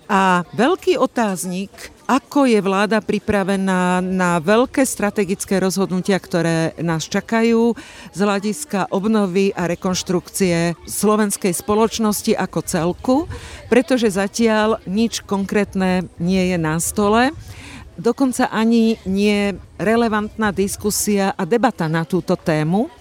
A 0.05 0.45
veľký 0.53 1.01
otáznik, 1.01 1.73
ako 2.05 2.45
je 2.45 2.61
vláda 2.61 3.01
pripravená 3.01 3.97
na 4.05 4.37
veľké 4.37 4.85
strategické 4.85 5.57
rozhodnutia, 5.57 6.21
ktoré 6.21 6.77
nás 6.77 7.09
čakajú 7.09 7.73
z 8.13 8.19
hľadiska 8.21 8.93
obnovy 8.93 9.49
a 9.57 9.65
rekonštrukcie 9.65 10.77
slovenskej 10.85 11.57
spoločnosti 11.57 12.37
ako 12.37 12.59
celku, 12.61 13.15
pretože 13.65 14.13
zatiaľ 14.13 14.77
nič 14.85 15.25
konkrétne 15.25 16.05
nie 16.21 16.53
je 16.53 16.57
na 16.61 16.77
stole. 16.77 17.33
Dokonca 17.97 18.53
ani 18.53 19.01
nie 19.09 19.57
relevantná 19.81 20.53
diskusia 20.53 21.33
a 21.33 21.49
debata 21.49 21.89
na 21.89 22.05
túto 22.05 22.37
tému 22.37 22.93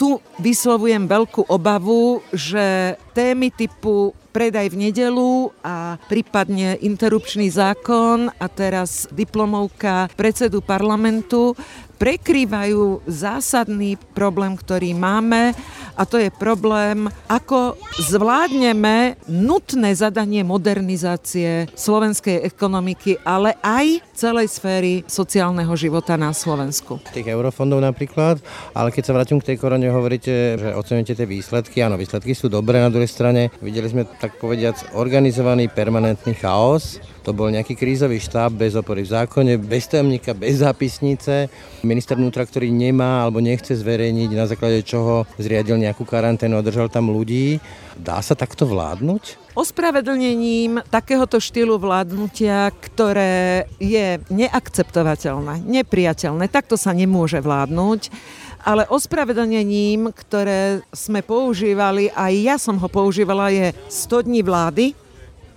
tu 0.00 0.16
vyslovujem 0.40 1.04
veľkú 1.04 1.44
obavu, 1.44 2.24
že 2.32 2.96
témy 3.12 3.52
typu 3.52 4.16
predaj 4.30 4.70
v 4.72 4.88
nedelu 4.88 5.50
a 5.60 5.98
prípadne 6.06 6.78
interrupčný 6.80 7.50
zákon. 7.50 8.30
A 8.30 8.46
teraz 8.46 9.10
diplomovka 9.10 10.08
predsedu 10.14 10.62
parlamentu 10.62 11.58
prekrývajú 12.00 13.04
zásadný 13.04 14.00
problém, 14.16 14.56
ktorý 14.56 14.96
máme 14.96 15.52
a 16.00 16.08
to 16.08 16.16
je 16.16 16.32
problém, 16.32 17.12
ako 17.28 17.76
zvládneme 18.00 19.20
nutné 19.28 19.92
zadanie 19.92 20.40
modernizácie 20.40 21.68
slovenskej 21.76 22.40
ekonomiky, 22.40 23.20
ale 23.20 23.52
aj 23.60 24.00
celej 24.16 24.48
sféry 24.48 25.04
sociálneho 25.04 25.76
života 25.76 26.16
na 26.16 26.32
Slovensku. 26.32 27.04
Tých 27.12 27.28
eurofondov 27.28 27.84
napríklad, 27.84 28.40
ale 28.72 28.88
keď 28.88 29.02
sa 29.04 29.12
vrátim 29.12 29.36
k 29.36 29.52
tej 29.52 29.56
korone, 29.60 29.92
hovoríte, 29.92 30.56
že 30.56 30.68
oceníte 30.72 31.12
tie 31.12 31.28
výsledky. 31.28 31.84
Áno, 31.84 32.00
výsledky 32.00 32.32
sú 32.32 32.48
dobré, 32.48 32.80
na 32.80 32.88
druhej 32.88 33.12
strane 33.12 33.52
videli 33.60 33.92
sme 33.92 34.08
tak 34.08 34.40
povediac 34.40 34.96
organizovaný 34.96 35.68
permanentný 35.68 36.32
chaos 36.32 36.96
to 37.20 37.36
bol 37.36 37.52
nejaký 37.52 37.76
krízový 37.76 38.16
štáb 38.16 38.56
bez 38.56 38.72
opory 38.72 39.04
v 39.04 39.12
zákone, 39.12 39.52
bez 39.60 39.86
tajomníka, 39.92 40.32
bez 40.32 40.64
zápisnice. 40.64 41.52
Minister 41.84 42.16
vnútra, 42.16 42.48
ktorý 42.48 42.72
nemá 42.72 43.24
alebo 43.24 43.44
nechce 43.44 43.76
zverejniť, 43.76 44.30
na 44.32 44.48
základe 44.48 44.80
čoho 44.84 45.28
zriadil 45.36 45.76
nejakú 45.76 46.08
karanténu 46.08 46.56
a 46.56 46.64
držal 46.64 46.88
tam 46.88 47.12
ľudí. 47.12 47.60
Dá 48.00 48.24
sa 48.24 48.32
takto 48.32 48.64
vládnuť? 48.64 49.52
Ospravedlnením 49.52 50.80
takéhoto 50.88 51.36
štýlu 51.36 51.76
vládnutia, 51.76 52.72
ktoré 52.72 53.68
je 53.76 54.22
neakceptovateľné, 54.32 55.60
nepriateľné, 55.68 56.48
takto 56.48 56.80
sa 56.80 56.96
nemôže 56.96 57.42
vládnuť 57.44 58.12
ale 58.60 58.84
ospravedlnením, 58.92 60.12
ktoré 60.12 60.84
sme 60.92 61.24
používali, 61.24 62.12
aj 62.12 62.32
ja 62.36 62.56
som 62.60 62.76
ho 62.76 62.88
používala, 62.92 63.48
je 63.48 63.72
100 63.88 64.28
dní 64.28 64.44
vlády, 64.44 64.92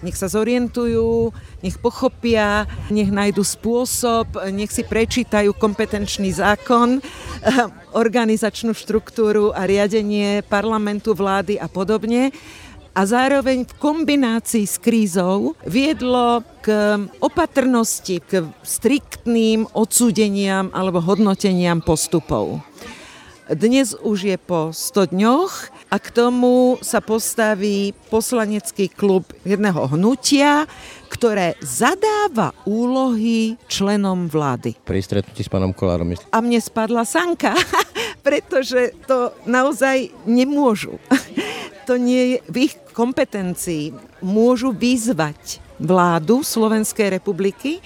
nech 0.03 0.19
sa 0.19 0.27
zorientujú, 0.27 1.31
nech 1.63 1.79
pochopia, 1.79 2.67
nech 2.91 3.10
nájdu 3.10 3.41
spôsob, 3.41 4.38
nech 4.51 4.69
si 4.69 4.83
prečítajú 4.83 5.55
kompetenčný 5.55 6.36
zákon, 6.36 7.00
organizačnú 8.03 8.75
štruktúru 8.75 9.55
a 9.55 9.63
riadenie 9.63 10.43
parlamentu, 10.45 11.15
vlády 11.15 11.55
a 11.57 11.72
podobne 11.72 12.36
a 12.93 13.10
zároveň 13.10 13.65
v 13.65 13.74
kombinácii 13.81 14.65
s 14.69 14.77
krízou 14.77 15.57
viedlo 15.65 16.45
k 16.62 16.98
opatrnosti, 17.17 18.22
k 18.22 18.45
striktným 18.62 19.65
odsúdeniam 19.74 20.69
alebo 20.69 21.01
hodnoteniam 21.01 21.81
postupov. 21.81 22.62
Dnes 23.53 23.93
už 23.93 24.33
je 24.33 24.38
po 24.41 24.74
100 24.74 25.13
dňoch 25.13 25.53
a 25.93 26.01
k 26.01 26.07
tomu 26.10 26.81
sa 26.81 27.05
postaví 27.05 27.93
poslanecký 28.10 28.89
klub 28.89 29.29
jedného 29.45 29.93
hnutia, 29.93 30.65
ktoré 31.05 31.53
zadáva 31.62 32.57
úlohy 32.65 33.62
členom 33.69 34.25
vlády. 34.25 34.74
Pri 34.81 35.05
stretnutí 35.05 35.45
s 35.45 35.53
pánom 35.53 35.69
Kolárom. 35.69 36.17
A 36.33 36.38
mne 36.41 36.57
spadla 36.57 37.05
sanka, 37.05 37.53
pretože 38.25 38.98
to 39.05 39.29
naozaj 39.45 40.10
nemôžu. 40.25 40.98
to 41.88 42.01
nie 42.01 42.33
je 42.33 42.38
v 42.50 42.55
ich 42.65 42.74
kompetencii. 42.98 43.93
Môžu 44.25 44.74
vyzvať 44.74 45.62
vládu 45.77 46.41
Slovenskej 46.41 47.22
republiky, 47.22 47.86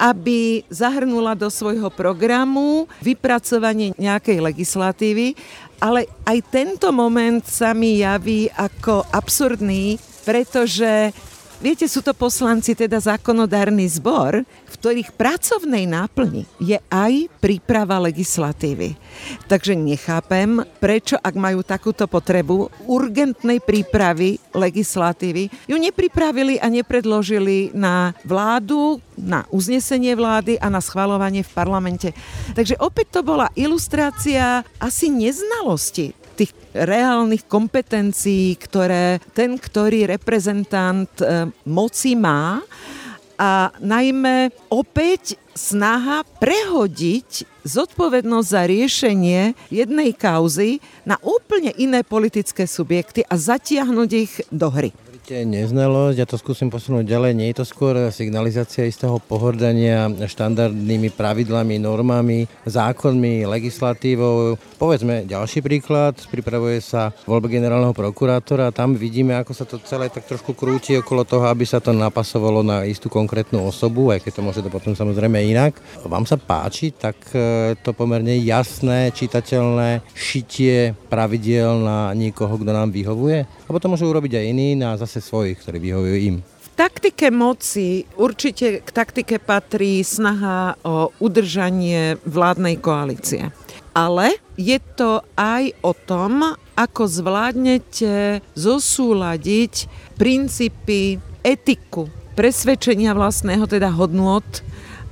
aby 0.00 0.64
zahrnula 0.72 1.36
do 1.36 1.52
svojho 1.52 1.92
programu 1.92 2.88
vypracovanie 3.04 3.92
nejakej 4.00 4.40
legislatívy, 4.40 5.36
ale 5.76 6.08
aj 6.24 6.38
tento 6.48 6.88
moment 6.88 7.44
sa 7.44 7.76
mi 7.76 8.00
javí 8.00 8.48
ako 8.48 9.04
absurdný, 9.12 10.00
pretože 10.24 11.12
Viete, 11.60 11.84
sú 11.84 12.00
to 12.00 12.16
poslanci, 12.16 12.72
teda 12.72 12.96
zákonodárny 12.96 13.84
zbor, 13.84 14.48
v 14.48 14.74
ktorých 14.80 15.12
pracovnej 15.12 15.84
náplni 15.84 16.48
je 16.56 16.80
aj 16.88 17.28
príprava 17.36 18.00
legislatívy. 18.00 18.96
Takže 19.44 19.76
nechápem, 19.76 20.64
prečo, 20.80 21.20
ak 21.20 21.36
majú 21.36 21.60
takúto 21.60 22.08
potrebu 22.08 22.72
urgentnej 22.88 23.60
prípravy 23.60 24.40
legislatívy, 24.56 25.52
ju 25.68 25.76
nepripravili 25.76 26.56
a 26.56 26.72
nepredložili 26.72 27.76
na 27.76 28.16
vládu, 28.24 28.96
na 29.20 29.44
uznesenie 29.52 30.16
vlády 30.16 30.56
a 30.56 30.72
na 30.72 30.80
schvalovanie 30.80 31.44
v 31.44 31.52
parlamente. 31.52 32.16
Takže 32.56 32.80
opäť 32.80 33.20
to 33.20 33.20
bola 33.20 33.52
ilustrácia 33.52 34.64
asi 34.80 35.12
neznalosti 35.12 36.16
reálnych 36.74 37.46
kompetencií, 37.46 38.54
ktoré 38.58 39.18
ten, 39.34 39.58
ktorý 39.58 40.06
reprezentant 40.06 41.10
e, 41.20 41.50
moci 41.66 42.14
má. 42.14 42.62
A 43.40 43.72
najmä 43.80 44.52
opäť 44.68 45.40
snaha 45.56 46.28
prehodiť 46.44 47.48
zodpovednosť 47.64 48.48
za 48.52 48.62
riešenie 48.68 49.40
jednej 49.72 50.12
kauzy 50.12 50.84
na 51.08 51.16
úplne 51.24 51.72
iné 51.80 52.04
politické 52.04 52.68
subjekty 52.68 53.24
a 53.24 53.40
zatiahnuť 53.40 54.10
ich 54.12 54.44
do 54.52 54.68
hry 54.68 54.92
neznalosť, 55.30 56.16
ja 56.18 56.26
to 56.26 56.34
skúsim 56.34 56.66
posunúť 56.66 57.06
ďalej, 57.06 57.32
nie 57.38 57.48
je 57.54 57.62
to 57.62 57.66
skôr 57.68 57.94
signalizácia 58.10 58.82
istého 58.82 59.22
pohordania 59.22 60.10
štandardnými 60.10 61.14
pravidlami, 61.14 61.78
normami, 61.78 62.50
zákonmi, 62.66 63.46
legislatívou. 63.46 64.58
Povedzme 64.82 65.22
ďalší 65.30 65.62
príklad, 65.62 66.18
pripravuje 66.26 66.82
sa 66.82 67.14
voľba 67.30 67.46
generálneho 67.46 67.94
prokurátora 67.94 68.68
a 68.68 68.74
tam 68.74 68.98
vidíme, 68.98 69.38
ako 69.38 69.52
sa 69.54 69.62
to 69.62 69.78
celé 69.86 70.10
tak 70.10 70.26
trošku 70.26 70.58
krúti 70.58 70.98
okolo 70.98 71.22
toho, 71.22 71.46
aby 71.46 71.62
sa 71.62 71.78
to 71.78 71.94
napasovalo 71.94 72.66
na 72.66 72.82
istú 72.82 73.06
konkrétnu 73.06 73.62
osobu, 73.62 74.10
aj 74.10 74.26
keď 74.26 74.32
to 74.34 74.42
môže 74.42 74.60
to 74.66 74.70
potom 74.72 74.98
samozrejme 74.98 75.38
inak. 75.46 75.78
Vám 76.02 76.26
sa 76.26 76.34
páči 76.34 76.90
tak 76.90 77.14
e, 77.30 77.78
to 77.78 77.94
pomerne 77.94 78.34
jasné, 78.42 79.14
čitateľné 79.14 80.02
šitie 80.10 80.98
pravidiel 81.06 81.78
na 81.78 82.10
niekoho, 82.18 82.58
kto 82.58 82.70
nám 82.74 82.90
vyhovuje? 82.90 83.59
Lebo 83.70 83.78
to 83.78 83.86
môžu 83.86 84.10
urobiť 84.10 84.34
aj 84.34 84.44
iní 84.50 84.74
na 84.74 84.98
zase 84.98 85.22
svojich, 85.22 85.62
ktorí 85.62 85.78
vyhovujú 85.78 86.16
im. 86.18 86.36
Taktike 86.74 87.30
moci 87.30 88.02
určite 88.18 88.82
k 88.82 88.88
taktike 88.90 89.38
patrí 89.38 90.02
snaha 90.02 90.74
o 90.82 91.14
udržanie 91.22 92.18
vládnej 92.26 92.82
koalície. 92.82 93.54
Ale 93.94 94.42
je 94.58 94.74
to 94.98 95.22
aj 95.38 95.70
o 95.86 95.94
tom, 95.94 96.58
ako 96.74 97.02
zvládnete 97.06 98.42
zosúľadiť 98.58 99.86
princípy 100.18 101.22
etiku, 101.46 102.10
presvedčenia 102.34 103.14
vlastného, 103.14 103.70
teda 103.70 103.94
hodnôt 103.94 104.46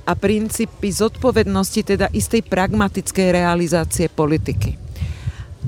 a 0.03 0.11
princípy 0.19 0.91
zodpovednosti, 0.91 1.95
teda 1.95 2.11
istej 2.11 2.43
pragmatickej 2.43 3.27
realizácie 3.31 4.11
politiky. 4.11 4.75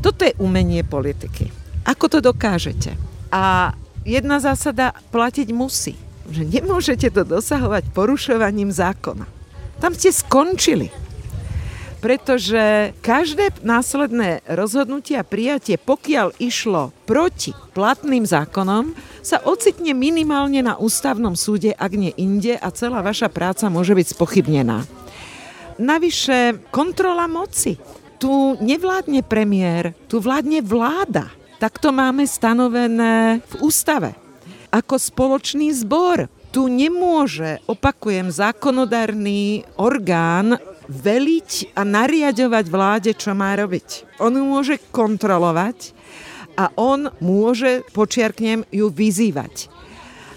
Toto 0.04 0.28
je 0.28 0.36
umenie 0.44 0.84
politiky. 0.84 1.61
Ako 1.86 2.06
to 2.12 2.22
dokážete? 2.22 2.94
A 3.34 3.74
jedna 4.06 4.38
zásada 4.38 4.94
platiť 5.10 5.50
musí. 5.54 5.98
Že 6.30 6.62
nemôžete 6.62 7.10
to 7.10 7.26
dosahovať 7.26 7.90
porušovaním 7.92 8.70
zákona. 8.70 9.26
Tam 9.82 9.92
ste 9.98 10.14
skončili. 10.14 10.94
Pretože 12.02 12.94
každé 13.06 13.62
následné 13.62 14.42
rozhodnutie 14.50 15.18
a 15.18 15.26
prijatie, 15.26 15.78
pokiaľ 15.78 16.34
išlo 16.42 16.90
proti 17.06 17.54
platným 17.78 18.26
zákonom, 18.26 18.98
sa 19.22 19.38
ocitne 19.46 19.94
minimálne 19.94 20.66
na 20.66 20.82
ústavnom 20.82 21.38
súde, 21.38 21.78
ak 21.78 21.94
nie 21.94 22.10
inde, 22.18 22.58
a 22.58 22.74
celá 22.74 23.06
vaša 23.06 23.30
práca 23.30 23.70
môže 23.70 23.94
byť 23.94 24.18
spochybnená. 24.18 24.82
Navyše, 25.78 26.70
kontrola 26.74 27.30
moci. 27.30 27.78
Tu 28.18 28.30
nevládne 28.62 29.22
premiér, 29.26 29.94
tu 30.10 30.22
vládne 30.22 30.62
vláda 30.62 31.30
tak 31.62 31.78
to 31.78 31.94
máme 31.94 32.26
stanovené 32.26 33.46
v 33.46 33.54
ústave. 33.62 34.18
Ako 34.74 34.98
spoločný 34.98 35.70
zbor. 35.78 36.26
Tu 36.50 36.66
nemôže, 36.68 37.62
opakujem, 37.70 38.34
zákonodárny 38.34 39.64
orgán 39.78 40.58
veliť 40.90 41.78
a 41.78 41.86
nariadovať 41.86 42.66
vláde, 42.68 43.12
čo 43.16 43.38
má 43.38 43.56
robiť. 43.56 44.20
On 44.20 44.34
ju 44.34 44.44
môže 44.44 44.76
kontrolovať 44.92 45.94
a 46.60 46.74
on 46.76 47.08
môže, 47.24 47.86
počiarknem, 47.96 48.68
ju 48.68 48.92
vyzývať. 48.92 49.72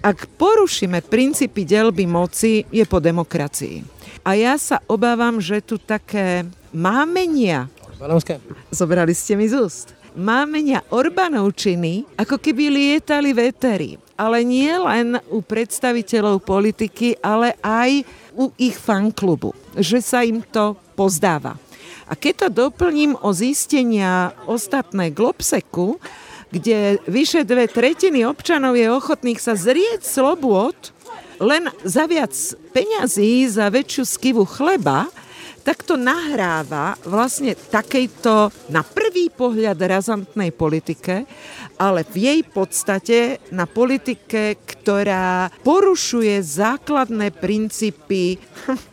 Ak 0.05 0.29
porušíme 0.39 1.03
princípy 1.03 1.65
delby 1.65 2.05
moci, 2.07 2.69
je 2.69 2.85
po 2.85 3.01
demokracii. 3.01 3.83
A 4.23 4.37
ja 4.37 4.55
sa 4.61 4.79
obávam, 4.87 5.41
že 5.41 5.65
tu 5.65 5.81
také 5.81 6.47
mámenia... 6.71 7.67
Orbánovské? 7.97 8.39
Zobrali 8.71 9.17
ste 9.17 9.35
mi 9.35 9.49
z 9.49 9.57
úst. 9.59 9.94
Mámenia 10.15 10.87
Orbánovčiny, 10.95 12.07
ako 12.15 12.39
keby 12.39 12.71
lietali 12.71 13.35
vetery. 13.35 13.99
Ale 14.15 14.47
nie 14.47 14.71
len 14.71 15.19
u 15.27 15.43
predstaviteľov 15.43 16.47
politiky, 16.47 17.19
ale 17.19 17.59
aj 17.59 18.07
u 18.39 18.55
ich 18.55 18.79
fanklubu. 18.79 19.51
Že 19.75 19.99
sa 19.99 20.23
im 20.23 20.39
to 20.47 20.79
pozdáva. 20.95 21.59
A 22.07 22.15
keď 22.15 22.47
to 22.47 22.69
doplním 22.71 23.19
o 23.19 23.35
zistenia 23.35 24.31
ostatné 24.47 25.11
Globseku, 25.11 25.99
kde 26.55 27.03
vyše 27.11 27.43
dve 27.43 27.67
tretiny 27.67 28.23
občanov 28.23 28.79
je 28.79 28.87
ochotných 28.87 29.43
sa 29.43 29.59
zrieť 29.59 30.07
slobôd 30.07 30.95
len 31.43 31.67
za 31.83 32.07
viac 32.07 32.31
peňazí, 32.71 33.51
za 33.51 33.67
väčšiu 33.67 34.05
skivu 34.07 34.47
chleba, 34.47 35.11
tak 35.65 35.81
to 35.83 35.97
nahráva 35.97 36.95
vlastne 37.09 37.57
takejto 37.57 38.53
na 38.69 38.85
prvý 38.85 39.33
pohľad 39.33 39.81
razantnej 39.81 40.53
politike, 40.53 41.25
ale 41.81 42.05
v 42.05 42.15
jej 42.21 42.41
podstate 42.45 43.41
na 43.51 43.65
politike, 43.65 44.61
ktorá 44.61 45.49
porušuje 45.65 46.39
základné 46.45 47.33
princípy 47.33 48.37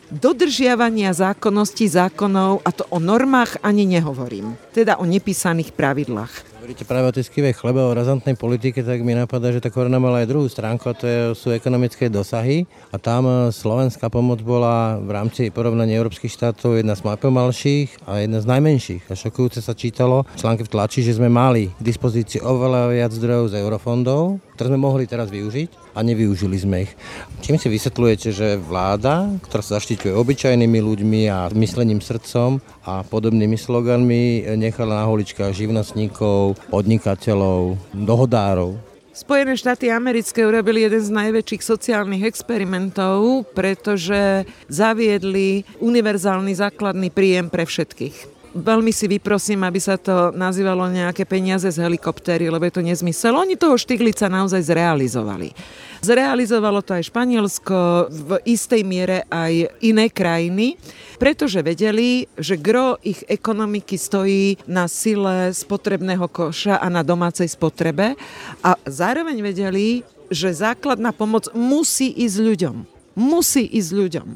dodržiavania 0.09 1.11
zákonnosti 1.11 1.91
zákonov, 1.91 2.63
a 2.63 2.69
to 2.71 2.87
o 2.89 2.99
normách 3.03 3.59
ani 3.61 3.83
nehovorím, 3.85 4.55
teda 4.71 4.97
o 4.97 5.05
nepísaných 5.05 5.75
pravidlách. 5.75 6.50
Hovoríte 6.62 6.86
práve 6.86 7.10
o 7.10 7.15
tej 7.18 7.25
skivej 7.25 7.58
chlebe, 7.58 7.82
o 7.82 7.89
razantnej 7.89 8.38
politike, 8.38 8.86
tak 8.86 9.01
mi 9.01 9.18
napadá, 9.18 9.50
že 9.50 9.58
tá 9.58 9.74
korona 9.74 9.98
mala 9.98 10.22
aj 10.22 10.30
druhú 10.30 10.46
stránku, 10.46 10.86
a 10.86 10.94
to 10.94 11.10
je, 11.10 11.20
sú 11.34 11.50
ekonomické 11.50 12.06
dosahy. 12.06 12.70
A 12.94 13.01
tam 13.01 13.25
e, 13.25 13.50
slovenská 13.50 14.13
pomoc 14.13 14.46
bola 14.46 15.01
v 15.01 15.10
rámci 15.10 15.50
porovnania 15.50 15.98
európskych 15.98 16.30
štátov 16.30 16.77
jedna 16.77 16.94
z 16.94 17.01
najpomalších 17.01 18.06
a 18.06 18.22
jedna 18.22 18.46
z 18.46 18.46
najmenších. 18.46 19.10
A 19.10 19.18
šokujúce 19.18 19.58
sa 19.58 19.74
čítalo 19.74 20.22
v 20.22 20.38
článke 20.38 20.62
v 20.62 20.70
tlači, 20.70 21.01
že 21.01 21.18
sme 21.18 21.34
mali 21.34 21.74
k 21.74 21.82
dispozícii 21.82 22.46
oveľa 22.46 22.94
viac 22.94 23.10
zdrojov 23.10 23.50
z 23.50 23.58
eurofondov, 23.58 24.38
ktoré 24.62 24.77
sme 24.77 24.86
mohli 24.86 25.10
teraz 25.10 25.34
využiť 25.34 25.98
a 25.98 26.06
nevyužili 26.06 26.53
sme 26.53 26.86
ich. 26.86 26.94
Čím 27.41 27.58
si 27.58 27.65
vysvetľujete, 27.65 28.30
že 28.30 28.62
vláda, 28.62 29.25
ktorá 29.50 29.65
sa 29.65 29.82
zaštiťuje 29.82 30.13
obyčajnými 30.13 30.77
ľuďmi 30.86 31.25
a 31.34 31.50
myslením 31.50 31.98
srdcom 31.98 32.62
a 32.86 33.01
podobnými 33.01 33.58
sloganmi, 33.58 34.53
nechala 34.62 35.01
na 35.01 35.10
holičkách 35.10 35.50
živnostníkov, 35.50 36.62
podnikateľov, 36.70 37.74
dohodárov. 37.89 38.77
Spojené 39.18 39.58
štáty 39.58 39.89
americké 39.89 40.46
urobili 40.46 40.86
jeden 40.86 41.01
z 41.01 41.10
najväčších 41.10 41.65
sociálnych 41.65 42.22
experimentov, 42.30 43.50
pretože 43.58 44.46
zaviedli 44.70 45.65
univerzálny 45.82 46.53
základný 46.53 47.10
príjem 47.10 47.50
pre 47.50 47.65
všetkých. 47.65 48.40
Veľmi 48.51 48.91
si 48.91 49.08
vyprosím, 49.08 49.63
aby 49.63 49.79
sa 49.79 49.96
to 49.96 50.36
nazývalo 50.36 50.91
nejaké 50.91 51.24
peniaze 51.24 51.72
z 51.72 51.79
helikoptéry, 51.88 52.51
lebo 52.51 52.67
je 52.67 52.75
to 52.75 52.84
nezmysel. 52.84 53.31
Oni 53.39 53.55
toho 53.55 53.79
Štiglica 53.79 54.27
naozaj 54.27 54.67
zrealizovali. 54.67 55.55
Zrealizovalo 56.03 56.84
to 56.84 57.00
aj 57.00 57.08
Španielsko, 57.08 58.12
v 58.12 58.43
istej 58.43 58.84
miere 58.84 59.24
aj 59.31 59.72
iné 59.79 60.12
krajiny, 60.12 60.75
pretože 61.15 61.63
vedeli, 61.63 62.27
že 62.36 62.60
gro 62.60 63.00
ich 63.00 63.24
ekonomiky 63.24 63.96
stojí 63.96 64.60
na 64.67 64.91
sile 64.91 65.55
spotrebného 65.55 66.27
koša 66.27 66.84
a 66.84 66.91
na 66.91 67.08
domácej 67.08 67.48
spotrebe 67.48 68.20
a 68.67 68.75
zároveň 68.84 69.39
vedeli, 69.48 70.03
že 70.27 70.51
základná 70.51 71.15
pomoc 71.15 71.48
musí 71.55 72.12
ísť 72.20 72.38
ľuďom. 72.43 72.75
Musí 73.15 73.63
ísť 73.63 73.91
ľuďom. 73.96 74.27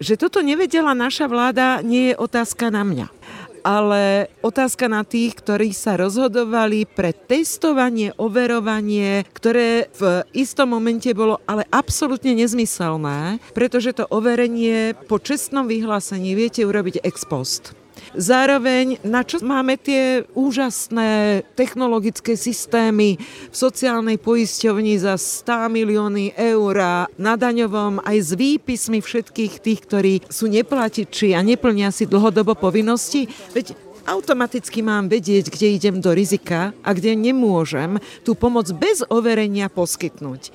Že 0.00 0.14
toto 0.16 0.38
nevedela 0.38 0.94
naša 0.94 1.26
vláda, 1.26 1.82
nie 1.82 2.14
je 2.14 2.20
otázka 2.20 2.70
na 2.70 2.86
mňa 2.86 3.20
ale 3.64 4.28
otázka 4.44 4.86
na 4.86 5.02
tých, 5.02 5.38
ktorí 5.40 5.72
sa 5.72 5.96
rozhodovali 5.96 6.84
pre 6.84 7.12
testovanie, 7.14 8.12
overovanie, 8.20 9.24
ktoré 9.32 9.88
v 9.96 10.24
istom 10.36 10.76
momente 10.76 11.10
bolo 11.16 11.40
ale 11.48 11.64
absolútne 11.72 12.36
nezmyselné, 12.36 13.40
pretože 13.56 13.96
to 13.96 14.04
overenie 14.10 14.92
po 15.08 15.18
čestnom 15.18 15.66
vyhlásení 15.66 16.36
viete 16.36 16.62
urobiť 16.62 17.02
ex 17.02 17.24
post. 17.24 17.79
Zároveň, 18.10 18.98
na 19.06 19.22
čo 19.22 19.38
máme 19.38 19.78
tie 19.78 20.26
úžasné 20.34 21.42
technologické 21.54 22.34
systémy 22.34 23.22
v 23.22 23.54
sociálnej 23.54 24.18
poisťovni 24.18 24.98
za 24.98 25.14
100 25.14 25.70
milióny 25.70 26.34
eur 26.34 27.06
na 27.14 27.34
daňovom 27.38 28.02
aj 28.02 28.16
s 28.18 28.30
výpismi 28.34 28.98
všetkých 28.98 29.62
tých, 29.62 29.80
ktorí 29.86 30.14
sú 30.26 30.50
neplatiči 30.50 31.38
a 31.38 31.40
neplnia 31.46 31.94
si 31.94 32.10
dlhodobo 32.10 32.58
povinnosti? 32.58 33.30
Veď 33.54 33.78
automaticky 34.10 34.82
mám 34.82 35.06
vedieť, 35.06 35.54
kde 35.54 35.78
idem 35.78 35.96
do 36.02 36.10
rizika 36.10 36.74
a 36.82 36.90
kde 36.90 37.14
nemôžem 37.14 38.02
tú 38.26 38.34
pomoc 38.34 38.66
bez 38.74 39.06
overenia 39.06 39.70
poskytnúť. 39.70 40.50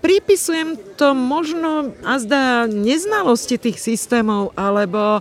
Pripisujem 0.00 0.80
to 0.96 1.12
možno 1.12 1.92
a 2.04 2.16
zdá 2.16 2.64
neznalosti 2.64 3.60
tých 3.60 3.76
systémov 3.76 4.52
alebo 4.56 5.20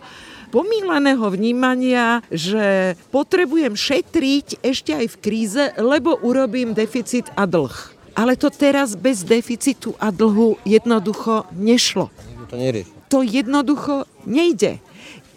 pomíleného 0.49 1.23
vnímania, 1.29 2.25
že 2.33 2.97
potrebujem 3.13 3.77
šetriť 3.77 4.59
ešte 4.65 4.91
aj 4.93 5.07
v 5.13 5.19
kríze, 5.21 5.63
lebo 5.77 6.17
urobím 6.19 6.73
deficit 6.73 7.29
a 7.37 7.45
dlh. 7.45 7.71
Ale 8.17 8.35
to 8.35 8.51
teraz 8.51 8.97
bez 8.99 9.23
deficitu 9.23 9.95
a 10.01 10.11
dlhu 10.11 10.59
jednoducho 10.67 11.47
nešlo. 11.55 12.11
To 12.49 12.57
nerieši. 12.57 12.91
To 13.13 13.21
jednoducho 13.21 14.09
nejde. 14.25 14.81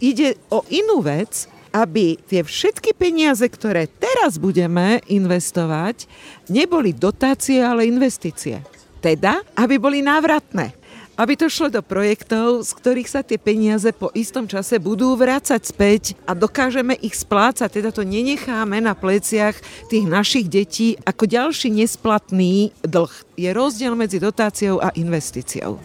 Ide 0.03 0.35
o 0.51 0.67
inú 0.67 1.05
vec, 1.05 1.47
aby 1.73 2.21
tie 2.21 2.45
všetky 2.45 2.93
peniaze, 2.93 3.45
ktoré 3.49 3.89
teraz 3.89 4.37
budeme 4.37 5.01
investovať, 5.09 6.05
neboli 6.53 6.93
dotácie, 6.93 7.65
ale 7.65 7.89
investície. 7.89 8.61
Teda, 9.01 9.41
aby 9.57 9.81
boli 9.81 10.05
návratné 10.05 10.82
aby 11.17 11.37
to 11.37 11.53
šlo 11.53 11.69
do 11.69 11.83
projektov, 11.85 12.65
z 12.65 12.71
ktorých 12.73 13.09
sa 13.09 13.21
tie 13.21 13.37
peniaze 13.37 13.89
po 13.93 14.09
istom 14.17 14.49
čase 14.49 14.81
budú 14.81 15.13
vrácať 15.15 15.61
späť 15.61 16.03
a 16.25 16.33
dokážeme 16.33 16.97
ich 16.99 17.19
splácať, 17.19 17.69
teda 17.69 17.91
to 17.93 18.05
nenecháme 18.07 18.81
na 18.81 18.97
pleciach 18.97 19.57
tých 19.93 20.09
našich 20.09 20.49
detí 20.49 20.97
ako 21.05 21.29
ďalší 21.29 21.69
nesplatný 21.73 22.73
dlh. 22.81 23.13
Je 23.37 23.51
rozdiel 23.53 23.93
medzi 23.93 24.17
dotáciou 24.17 24.81
a 24.81 24.93
investíciou. 24.97 25.77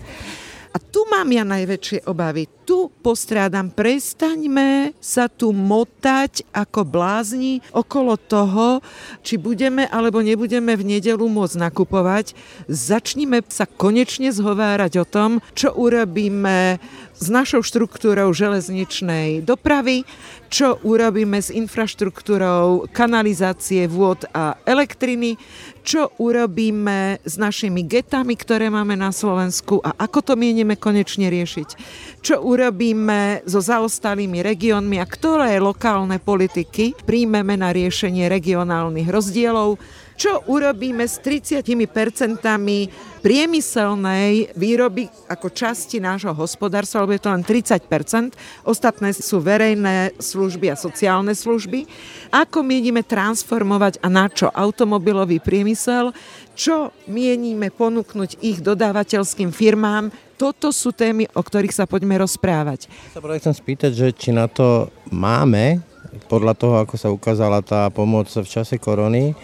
A 0.78 0.82
tu 0.94 1.10
mám 1.10 1.26
ja 1.34 1.42
najväčšie 1.42 2.06
obavy. 2.06 2.46
Tu 2.62 2.94
postrádam, 3.02 3.74
prestaňme 3.74 4.94
sa 5.02 5.26
tu 5.26 5.50
motať 5.50 6.46
ako 6.54 6.86
blázni 6.86 7.66
okolo 7.74 8.14
toho, 8.14 8.86
či 9.26 9.42
budeme 9.42 9.90
alebo 9.90 10.22
nebudeme 10.22 10.78
v 10.78 10.86
nedelu 10.86 11.26
môcť 11.26 11.58
nakupovať. 11.66 12.38
Začnime 12.70 13.42
sa 13.50 13.66
konečne 13.66 14.30
zhovárať 14.30 15.02
o 15.02 15.06
tom, 15.10 15.42
čo 15.58 15.74
urobíme 15.74 16.78
s 17.18 17.28
našou 17.34 17.66
štruktúrou 17.66 18.30
železničnej 18.30 19.42
dopravy, 19.42 20.06
čo 20.48 20.78
urobíme 20.86 21.42
s 21.42 21.50
infraštruktúrou 21.50 22.88
kanalizácie 22.94 23.90
vôd 23.90 24.24
a 24.32 24.56
elektriny, 24.64 25.36
čo 25.82 26.14
urobíme 26.22 27.20
s 27.26 27.36
našimi 27.36 27.84
getami, 27.84 28.38
ktoré 28.38 28.70
máme 28.70 28.94
na 28.96 29.10
Slovensku 29.10 29.82
a 29.82 29.98
ako 29.98 30.20
to 30.22 30.34
mienime 30.38 30.78
konečne 30.78 31.28
riešiť. 31.34 31.70
Čo 32.22 32.44
urobíme 32.46 33.44
so 33.50 33.60
zaostalými 33.60 34.46
regiónmi 34.46 35.02
a 35.02 35.06
ktoré 35.10 35.58
lokálne 35.58 36.22
politiky 36.22 36.94
príjmeme 37.04 37.58
na 37.58 37.74
riešenie 37.74 38.30
regionálnych 38.30 39.10
rozdielov 39.10 39.82
čo 40.18 40.42
urobíme 40.50 41.06
s 41.06 41.22
30% 41.22 42.42
priemyselnej 43.22 44.58
výroby 44.58 45.06
ako 45.30 45.54
časti 45.54 46.02
nášho 46.02 46.34
hospodárstva, 46.34 47.06
lebo 47.06 47.14
je 47.14 47.22
to 47.22 47.30
len 47.30 47.46
30%, 47.46 48.34
ostatné 48.66 49.14
sú 49.14 49.38
verejné 49.38 50.18
služby 50.18 50.74
a 50.74 50.80
sociálne 50.80 51.38
služby. 51.38 51.86
Ako 52.34 52.66
mienime 52.66 53.06
transformovať 53.06 54.02
a 54.02 54.10
na 54.10 54.26
čo 54.26 54.50
automobilový 54.50 55.38
priemysel, 55.38 56.12
čo 56.58 56.90
mienime 57.06 57.70
ponúknuť 57.70 58.42
ich 58.42 58.58
dodávateľským 58.66 59.54
firmám, 59.54 60.10
toto 60.38 60.70
sú 60.70 60.94
témy, 60.94 61.26
o 61.34 61.42
ktorých 61.42 61.74
sa 61.74 61.90
poďme 61.90 62.22
rozprávať. 62.22 62.90
Sa 63.14 63.22
práve 63.22 63.42
chcem 63.42 63.58
spýtať, 63.58 63.92
že 63.94 64.08
či 64.14 64.30
na 64.30 64.46
to 64.46 64.90
máme, 65.10 65.82
podľa 66.30 66.54
toho, 66.58 66.76
ako 66.82 66.96
sa 66.98 67.10
ukázala 67.14 67.62
tá 67.62 67.90
pomoc 67.94 68.30
v 68.30 68.46
čase 68.46 68.78
korony, 68.82 69.38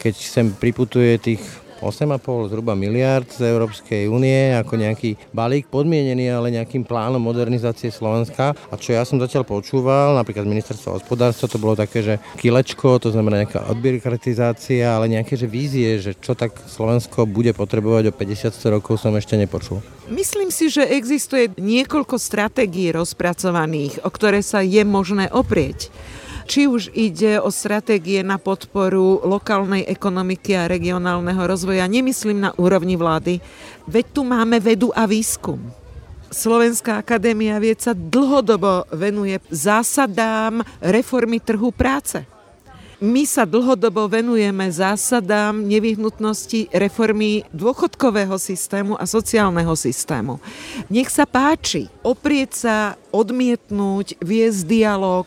keď 0.00 0.14
sem 0.16 0.48
priputuje 0.56 1.20
tých 1.20 1.44
8,5 1.80 2.52
zhruba 2.52 2.76
miliard 2.76 3.24
z 3.32 3.48
Európskej 3.48 4.04
únie 4.12 4.52
ako 4.52 4.76
nejaký 4.76 5.16
balík 5.32 5.72
podmienený 5.72 6.28
ale 6.28 6.52
nejakým 6.52 6.84
plánom 6.84 7.20
modernizácie 7.20 7.88
Slovenska. 7.88 8.52
A 8.68 8.74
čo 8.76 8.92
ja 8.92 9.02
som 9.08 9.16
zatiaľ 9.16 9.48
počúval, 9.48 10.12
napríklad 10.12 10.44
ministerstvo 10.44 11.00
hospodárstva, 11.00 11.48
to 11.48 11.56
bolo 11.56 11.72
také, 11.72 12.04
že 12.04 12.14
kilečko, 12.36 13.00
to 13.00 13.08
znamená 13.08 13.48
nejaká 13.48 13.64
odbyrokratizácia, 13.72 14.92
ale 14.92 15.08
nejaké 15.08 15.40
že 15.40 15.48
vízie, 15.48 15.96
že 15.96 16.12
čo 16.20 16.36
tak 16.36 16.52
Slovensko 16.68 17.24
bude 17.24 17.56
potrebovať 17.56 18.12
o 18.12 18.16
50-100 18.16 18.76
rokov 18.76 19.00
som 19.00 19.16
ešte 19.16 19.40
nepočul. 19.40 19.80
Myslím 20.12 20.52
si, 20.52 20.68
že 20.68 20.84
existuje 20.84 21.48
niekoľko 21.56 22.20
stratégií 22.20 22.92
rozpracovaných, 22.92 24.04
o 24.04 24.10
ktoré 24.12 24.44
sa 24.44 24.60
je 24.60 24.84
možné 24.84 25.32
oprieť. 25.32 25.88
Či 26.50 26.66
už 26.66 26.90
ide 26.98 27.38
o 27.38 27.46
stratégie 27.54 28.26
na 28.26 28.34
podporu 28.34 29.22
lokálnej 29.22 29.86
ekonomiky 29.86 30.58
a 30.58 30.66
regionálneho 30.66 31.46
rozvoja, 31.46 31.86
nemyslím 31.86 32.42
na 32.42 32.50
úrovni 32.58 32.98
vlády, 32.98 33.38
veď 33.86 34.04
tu 34.10 34.26
máme 34.26 34.58
vedu 34.58 34.90
a 34.90 35.06
výskum. 35.06 35.62
Slovenská 36.26 36.98
akadémia 36.98 37.54
vied 37.62 37.78
sa 37.78 37.94
dlhodobo 37.94 38.82
venuje 38.90 39.38
zásadám 39.54 40.66
reformy 40.82 41.38
trhu 41.38 41.70
práce. 41.70 42.26
My 43.00 43.24
sa 43.24 43.48
dlhodobo 43.48 44.12
venujeme 44.12 44.68
zásadám 44.68 45.56
nevyhnutnosti 45.64 46.68
reformy 46.68 47.48
dôchodkového 47.48 48.36
systému 48.36 48.92
a 48.98 49.08
sociálneho 49.08 49.72
systému. 49.72 50.36
Nech 50.92 51.08
sa 51.08 51.24
páči, 51.24 51.88
oprieť 52.04 52.50
sa, 52.52 52.76
odmietnúť, 53.08 54.20
viesť 54.20 54.68
dialog, 54.68 55.24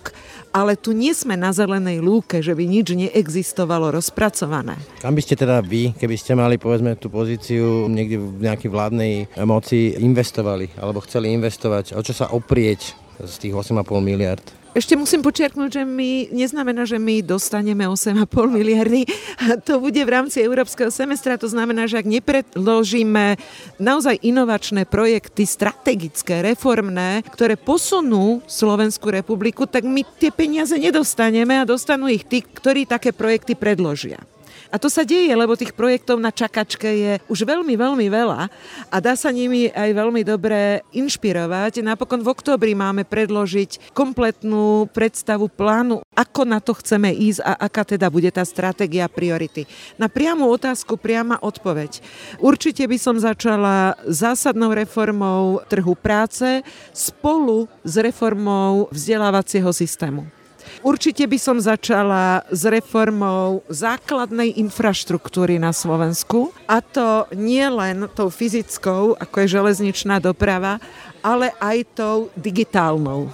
ale 0.54 0.78
tu 0.78 0.94
nie 0.94 1.12
sme 1.18 1.34
na 1.34 1.50
zelenej 1.50 2.00
lúke, 2.00 2.39
že 2.39 2.54
by 2.54 2.63
nič 2.70 2.94
neexistovalo 2.94 3.89
rozpracované. 3.89 4.78
Kam 5.02 5.18
by 5.18 5.22
ste 5.26 5.34
teda 5.34 5.66
vy, 5.66 5.98
keby 5.98 6.16
ste 6.16 6.38
mali 6.38 6.62
povedzme 6.62 6.94
tú 6.96 7.10
pozíciu 7.10 7.89
niekde 7.89 8.22
v 8.22 8.46
nejakej 8.46 8.70
vládnej 8.70 9.13
moci 9.44 9.98
investovali, 9.98 10.70
alebo 10.78 11.02
chceli 11.04 11.34
investovať, 11.34 11.98
o 11.98 12.02
čo 12.06 12.13
sa 12.13 12.30
oprieť 12.30 12.94
z 13.18 13.36
tých 13.42 13.54
8,5 13.58 13.82
miliard? 14.00 14.62
Ešte 14.73 14.97
musím 14.97 15.21
počiarknúť, 15.21 15.69
že 15.69 15.83
my 15.86 16.33
neznamená, 16.33 16.89
že 16.89 16.97
my 16.97 17.21
dostaneme 17.21 17.86
8,5 17.86 18.25
miliardy. 18.49 19.05
To 19.69 19.77
bude 19.77 20.01
v 20.01 20.09
rámci 20.09 20.41
európskeho 20.41 20.89
semestra. 20.89 21.38
To 21.38 21.45
znamená, 21.45 21.86
že 21.86 22.01
ak 22.01 22.09
nepredložíme 22.09 23.38
naozaj 23.77 24.17
inovačné 24.25 24.89
projekty, 24.89 25.45
strategické, 25.45 26.41
reformné, 26.41 27.21
ktoré 27.29 27.53
posunú 27.53 28.41
Slovenskú 28.49 29.13
republiku, 29.13 29.69
tak 29.69 29.86
my 29.86 30.01
tie 30.17 30.33
peniaze 30.33 30.73
nedostaneme 30.73 31.62
a 31.62 31.69
dostanú 31.69 32.09
ich 32.09 32.25
tí, 32.25 32.41
ktorí 32.41 32.89
také 32.89 33.13
projekty 33.13 33.53
predložia. 33.53 34.25
A 34.73 34.81
to 34.81 34.89
sa 34.89 35.05
deje, 35.05 35.29
lebo 35.29 35.53
tých 35.53 35.77
projektov 35.77 36.17
na 36.17 36.33
čakačke 36.33 36.89
je 36.89 37.13
už 37.29 37.45
veľmi, 37.45 37.77
veľmi 37.77 38.09
veľa 38.09 38.49
a 38.89 38.95
dá 38.97 39.13
sa 39.13 39.29
nimi 39.29 39.69
aj 39.69 39.93
veľmi 39.93 40.25
dobre 40.25 40.81
inšpirovať. 40.89 41.86
Napokon 41.86 42.25
v 42.25 42.33
oktobri 42.33 42.73
máme 42.73 43.05
predložiť 43.05 43.93
kompletnú 43.93 44.89
predstavu 44.89 45.45
plánu, 45.45 46.01
ako 46.17 46.41
na 46.49 46.57
to 46.57 46.73
chceme 46.73 47.13
ísť 47.13 47.45
a 47.45 47.69
aká 47.69 47.86
teda 47.86 48.09
bude 48.09 48.33
tá 48.33 48.41
stratégia 48.41 49.05
priority. 49.05 49.69
Na 50.01 50.09
priamu 50.09 50.49
otázku 50.49 50.97
priama 50.97 51.38
odpoveď. 51.38 52.01
Určite 52.41 52.89
by 52.89 52.97
som 52.97 53.21
začala 53.21 53.93
zásadnou 54.09 54.73
reformou 54.73 55.62
trhu 55.69 55.93
práce 55.93 56.65
spolu 56.89 57.69
s 57.86 57.93
reformou 58.01 58.89
vzdelávacieho 58.89 59.69
systému. 59.69 60.42
Určite 60.84 61.24
by 61.24 61.39
som 61.39 61.63
začala 61.63 62.43
s 62.52 62.67
reformou 62.67 63.63
základnej 63.72 64.60
infraštruktúry 64.60 65.56
na 65.56 65.72
Slovensku 65.72 66.52
a 66.67 66.84
to 66.84 67.24
nie 67.32 67.63
len 67.72 68.12
tou 68.12 68.28
fyzickou, 68.28 69.15
ako 69.15 69.36
je 69.39 69.54
železničná 69.56 70.19
doprava, 70.19 70.84
ale 71.24 71.56
aj 71.63 71.88
tou 71.96 72.28
digitálnou. 72.36 73.32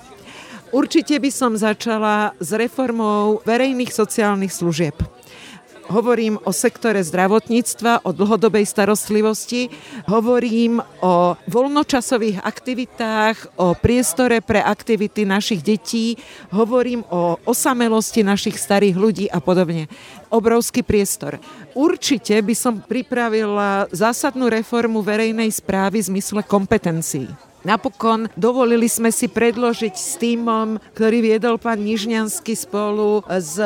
Určite 0.70 1.18
by 1.18 1.34
som 1.34 1.58
začala 1.58 2.38
s 2.38 2.54
reformou 2.54 3.42
verejných 3.42 3.90
sociálnych 3.90 4.54
služieb. 4.54 4.94
Hovorím 5.90 6.38
o 6.46 6.54
sektore 6.54 7.02
zdravotníctva, 7.02 8.06
o 8.06 8.14
dlhodobej 8.14 8.62
starostlivosti, 8.70 9.74
hovorím 10.06 10.86
o 11.02 11.34
voľnočasových 11.50 12.46
aktivitách, 12.46 13.58
o 13.58 13.74
priestore 13.74 14.38
pre 14.46 14.62
aktivity 14.62 15.26
našich 15.26 15.66
detí, 15.66 16.14
hovorím 16.54 17.02
o 17.10 17.42
osamelosti 17.42 18.22
našich 18.22 18.62
starých 18.62 18.96
ľudí 19.02 19.26
a 19.34 19.42
podobne. 19.42 19.90
Obrovský 20.30 20.86
priestor. 20.86 21.42
Určite 21.74 22.38
by 22.38 22.54
som 22.54 22.86
pripravila 22.86 23.90
zásadnú 23.90 24.46
reformu 24.46 25.02
verejnej 25.02 25.50
správy 25.50 26.06
v 26.06 26.10
zmysle 26.14 26.46
kompetencií. 26.46 27.49
Napokon 27.60 28.32
dovolili 28.40 28.88
sme 28.88 29.12
si 29.12 29.28
predložiť 29.28 29.92
s 29.92 30.16
týmom, 30.16 30.80
ktorý 30.96 31.20
viedol 31.20 31.60
pán 31.60 31.84
Nižňanský 31.84 32.56
spolu 32.56 33.20
s 33.28 33.60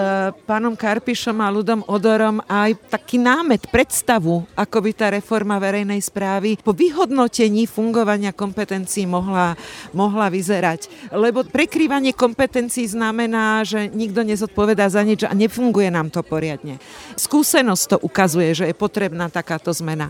pánom 0.49 0.73
Karpišom 0.73 1.37
a 1.37 1.53
ľudom 1.53 1.85
Odorom 1.85 2.41
aj 2.49 2.73
taký 2.89 3.21
námet, 3.21 3.69
predstavu, 3.69 4.49
ako 4.57 4.77
by 4.81 4.91
tá 4.97 5.07
reforma 5.13 5.61
verejnej 5.61 6.01
správy 6.01 6.57
po 6.57 6.73
vyhodnotení 6.73 7.69
fungovania 7.69 8.33
kompetencií 8.33 9.05
mohla, 9.05 9.53
mohla 9.93 10.33
vyzerať. 10.33 11.13
Lebo 11.13 11.45
prekrývanie 11.45 12.17
kompetencií 12.17 12.89
znamená, 12.89 13.61
že 13.61 13.93
nikto 13.93 14.25
nezodpovedá 14.25 14.89
za 14.89 15.05
nič 15.05 15.21
a 15.21 15.37
nefunguje 15.37 15.93
nám 15.93 16.09
to 16.09 16.25
poriadne. 16.25 16.81
Skúsenosť 17.13 17.83
to 17.93 17.97
ukazuje, 18.01 18.57
že 18.57 18.65
je 18.65 18.75
potrebná 18.75 19.29
takáto 19.29 19.69
zmena. 19.69 20.09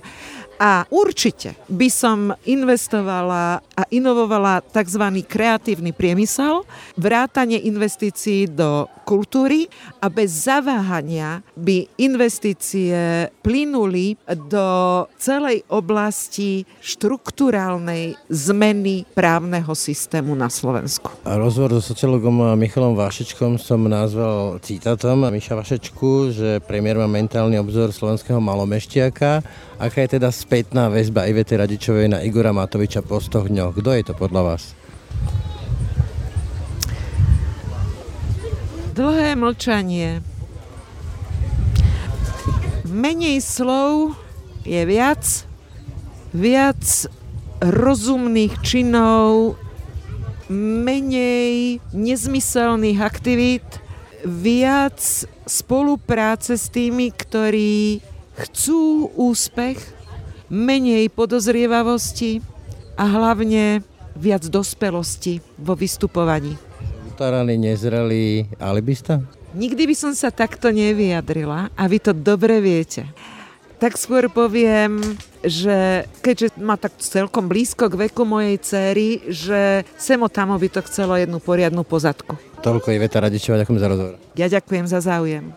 A 0.61 0.85
určite 0.89 1.57
by 1.67 1.87
som 1.89 2.31
investovala 2.45 3.59
a 3.73 3.83
inovovala 3.89 4.61
tzv. 4.61 5.03
kreatívny 5.25 5.91
priemysel, 5.91 6.63
vrátanie 6.95 7.57
investícií 7.65 8.47
do 8.47 8.85
kultúry 9.03 9.67
a 9.99 10.07
bez 10.07 10.47
zaváhania 10.47 11.43
by 11.59 11.91
investície 11.99 13.27
plynuli 13.43 14.15
do 14.47 14.65
celej 15.19 15.67
oblasti 15.67 16.63
štruktúrálnej 16.79 18.15
zmeny 18.31 19.03
právneho 19.11 19.75
systému 19.75 20.31
na 20.31 20.47
Slovensku. 20.47 21.11
Rozhovor 21.27 21.75
so 21.77 21.91
sociologom 21.91 22.55
Michalom 22.55 22.95
Vašečkom 22.95 23.59
som 23.59 23.83
nazval 23.83 24.63
citátom 24.63 25.27
Miša 25.27 25.59
Vašečku, 25.59 26.31
že 26.31 26.49
premiér 26.63 27.03
má 27.03 27.07
mentálny 27.11 27.59
obzor 27.59 27.91
slovenského 27.91 28.39
malomeštiaka. 28.39 29.43
Aká 29.83 30.07
je 30.07 30.15
teda 30.15 30.31
spätná 30.53 30.85
väzba 30.85 31.25
Ivety 31.25 31.57
Radičovej 31.57 32.13
na 32.13 32.21
Igora 32.21 32.53
Matoviča 32.53 33.01
po 33.01 33.17
100 33.17 33.49
dňoch? 33.49 33.73
Kto 33.73 33.89
je 33.89 34.03
to 34.05 34.13
podľa 34.13 34.53
vás? 34.53 34.77
Dlhé 38.93 39.33
mlčanie. 39.33 40.21
Menej 42.85 43.41
slov 43.41 44.13
je 44.61 44.77
viac, 44.85 45.25
viac 46.37 46.85
rozumných 47.57 48.53
činov, 48.61 49.57
menej 50.53 51.81
nezmyselných 51.97 53.01
aktivít, 53.01 53.81
viac 54.21 55.01
spolupráce 55.49 56.61
s 56.61 56.69
tými, 56.69 57.09
ktorí 57.09 58.05
chcú 58.37 59.09
úspech, 59.17 60.02
menej 60.53 61.09
podozrievavosti 61.09 62.37
a 62.93 63.09
hlavne 63.09 63.81
viac 64.13 64.45
dospelosti 64.45 65.41
vo 65.57 65.73
vystupovaní. 65.73 66.53
Utaraný, 67.09 67.57
nezrelý 67.57 68.45
alibista? 68.61 69.17
Nikdy 69.57 69.89
by 69.89 69.95
som 69.97 70.13
sa 70.13 70.29
takto 70.29 70.69
nevyjadrila 70.69 71.73
a 71.73 71.83
vy 71.89 71.97
to 71.97 72.13
dobre 72.13 72.61
viete. 72.61 73.05
Tak 73.81 73.97
skôr 73.99 74.31
poviem, 74.31 75.01
že 75.43 76.07
keďže 76.23 76.55
má 76.55 76.79
tak 76.79 76.95
celkom 77.03 77.51
blízko 77.51 77.91
k 77.91 78.07
veku 78.07 78.23
mojej 78.23 78.55
céry, 78.61 79.19
že 79.27 79.83
semo 79.99 80.31
tamo 80.31 80.55
by 80.55 80.69
to 80.71 80.79
chcelo 80.87 81.19
jednu 81.19 81.43
poriadnu 81.43 81.83
pozadku. 81.83 82.37
Toľko 82.63 82.95
Iveta 82.95 83.19
Radičová, 83.19 83.59
ďakujem 83.59 83.81
za 83.81 83.87
rozhovor. 83.91 84.15
Ja 84.39 84.47
ďakujem 84.47 84.85
za 84.87 84.99
záujem. 85.03 85.51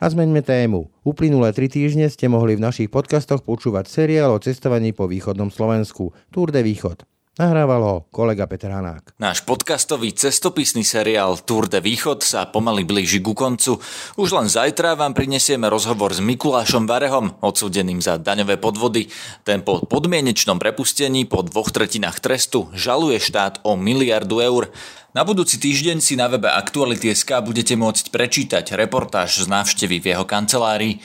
A 0.00 0.08
zmeňme 0.08 0.40
tému. 0.40 0.88
Uplynulé 1.04 1.52
tri 1.52 1.68
týždne 1.68 2.08
ste 2.08 2.24
mohli 2.24 2.56
v 2.56 2.64
našich 2.64 2.88
podcastoch 2.88 3.44
počúvať 3.44 3.84
seriál 3.84 4.32
o 4.32 4.40
cestovaní 4.40 4.96
po 4.96 5.04
východnom 5.04 5.52
Slovensku 5.52 6.16
Tour 6.32 6.48
de 6.48 6.64
Východ. 6.64 7.04
Nahrával 7.38 7.82
ho 7.86 7.96
kolega 8.10 8.42
Peter 8.50 8.74
Hanák. 8.74 9.14
Náš 9.22 9.46
podcastový 9.46 10.10
cestopisný 10.10 10.82
seriál 10.82 11.38
Tour 11.38 11.70
de 11.70 11.78
Východ 11.78 12.26
sa 12.26 12.50
pomaly 12.50 12.82
blíži 12.82 13.22
ku 13.22 13.38
koncu. 13.38 13.78
Už 14.18 14.34
len 14.34 14.50
zajtra 14.50 14.98
vám 14.98 15.14
prinesieme 15.14 15.70
rozhovor 15.70 16.10
s 16.10 16.18
Mikulášom 16.18 16.90
Varehom, 16.90 17.38
odsúdeným 17.38 18.02
za 18.02 18.18
daňové 18.18 18.58
podvody. 18.58 19.06
Ten 19.46 19.62
po 19.62 19.78
podmienečnom 19.78 20.58
prepustení 20.58 21.22
po 21.22 21.46
dvoch 21.46 21.70
tretinách 21.70 22.18
trestu 22.18 22.66
žaluje 22.74 23.22
štát 23.22 23.62
o 23.62 23.78
miliardu 23.78 24.42
eur. 24.42 24.74
Na 25.14 25.22
budúci 25.22 25.62
týždeň 25.62 26.02
si 26.02 26.18
na 26.18 26.26
webe 26.26 26.50
Aktuality.sk 26.50 27.30
budete 27.46 27.78
môcť 27.78 28.10
prečítať 28.10 28.74
reportáž 28.74 29.38
z 29.42 29.46
návštevy 29.46 30.02
v 30.02 30.18
jeho 30.18 30.26
kancelárii. 30.26 30.98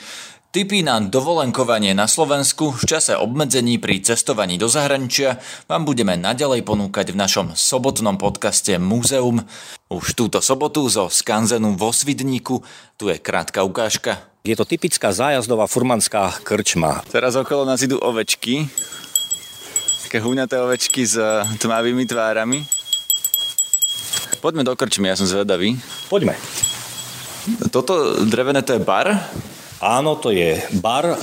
Tipy 0.56 0.80
na 0.80 1.04
dovolenkovanie 1.04 1.92
na 1.92 2.08
Slovensku 2.08 2.72
v 2.72 2.88
čase 2.88 3.12
obmedzení 3.12 3.76
pri 3.76 4.00
cestovaní 4.00 4.56
do 4.56 4.72
zahraničia 4.72 5.36
vám 5.68 5.84
budeme 5.84 6.16
naďalej 6.16 6.64
ponúkať 6.64 7.12
v 7.12 7.20
našom 7.20 7.52
sobotnom 7.52 8.16
podcaste 8.16 8.80
Múzeum. 8.80 9.44
Už 9.92 10.16
túto 10.16 10.40
sobotu 10.40 10.88
zo 10.88 11.12
Skanzenu 11.12 11.76
vo 11.76 11.92
Svidníku 11.92 12.64
tu 12.96 13.12
je 13.12 13.20
krátka 13.20 13.68
ukážka. 13.68 14.32
Je 14.48 14.56
to 14.56 14.64
typická 14.64 15.12
zájazdová 15.12 15.68
furmanská 15.68 16.40
krčma. 16.40 17.04
Teraz 17.12 17.36
okolo 17.36 17.68
nás 17.68 17.84
idú 17.84 18.00
ovečky. 18.00 18.64
Také 20.08 20.24
húňaté 20.24 20.56
ovečky 20.56 21.04
s 21.04 21.20
tmavými 21.60 22.08
tvárami. 22.08 22.64
Poďme 24.40 24.64
do 24.64 24.72
krčmy, 24.72 25.12
ja 25.12 25.20
som 25.20 25.28
zvedavý. 25.28 25.76
Poďme. 26.08 26.32
Toto 27.68 28.24
drevené 28.24 28.64
to 28.64 28.72
je 28.72 28.80
bar? 28.80 29.20
Áno, 29.76 30.16
to 30.16 30.32
je 30.32 30.56
bar. 30.80 31.20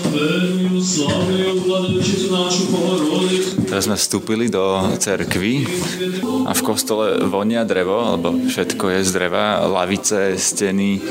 Teraz 3.66 3.90
sme 3.90 3.98
vstúpili 3.98 4.46
do 4.54 4.94
cerkvy 5.02 5.66
a 6.46 6.54
v 6.54 6.62
kostole 6.62 7.26
vonia 7.26 7.66
drevo, 7.66 8.14
lebo 8.14 8.30
všetko 8.46 8.94
je 8.94 9.00
z 9.02 9.10
dreva, 9.10 9.66
lavice, 9.66 10.38
steny. 10.38 11.02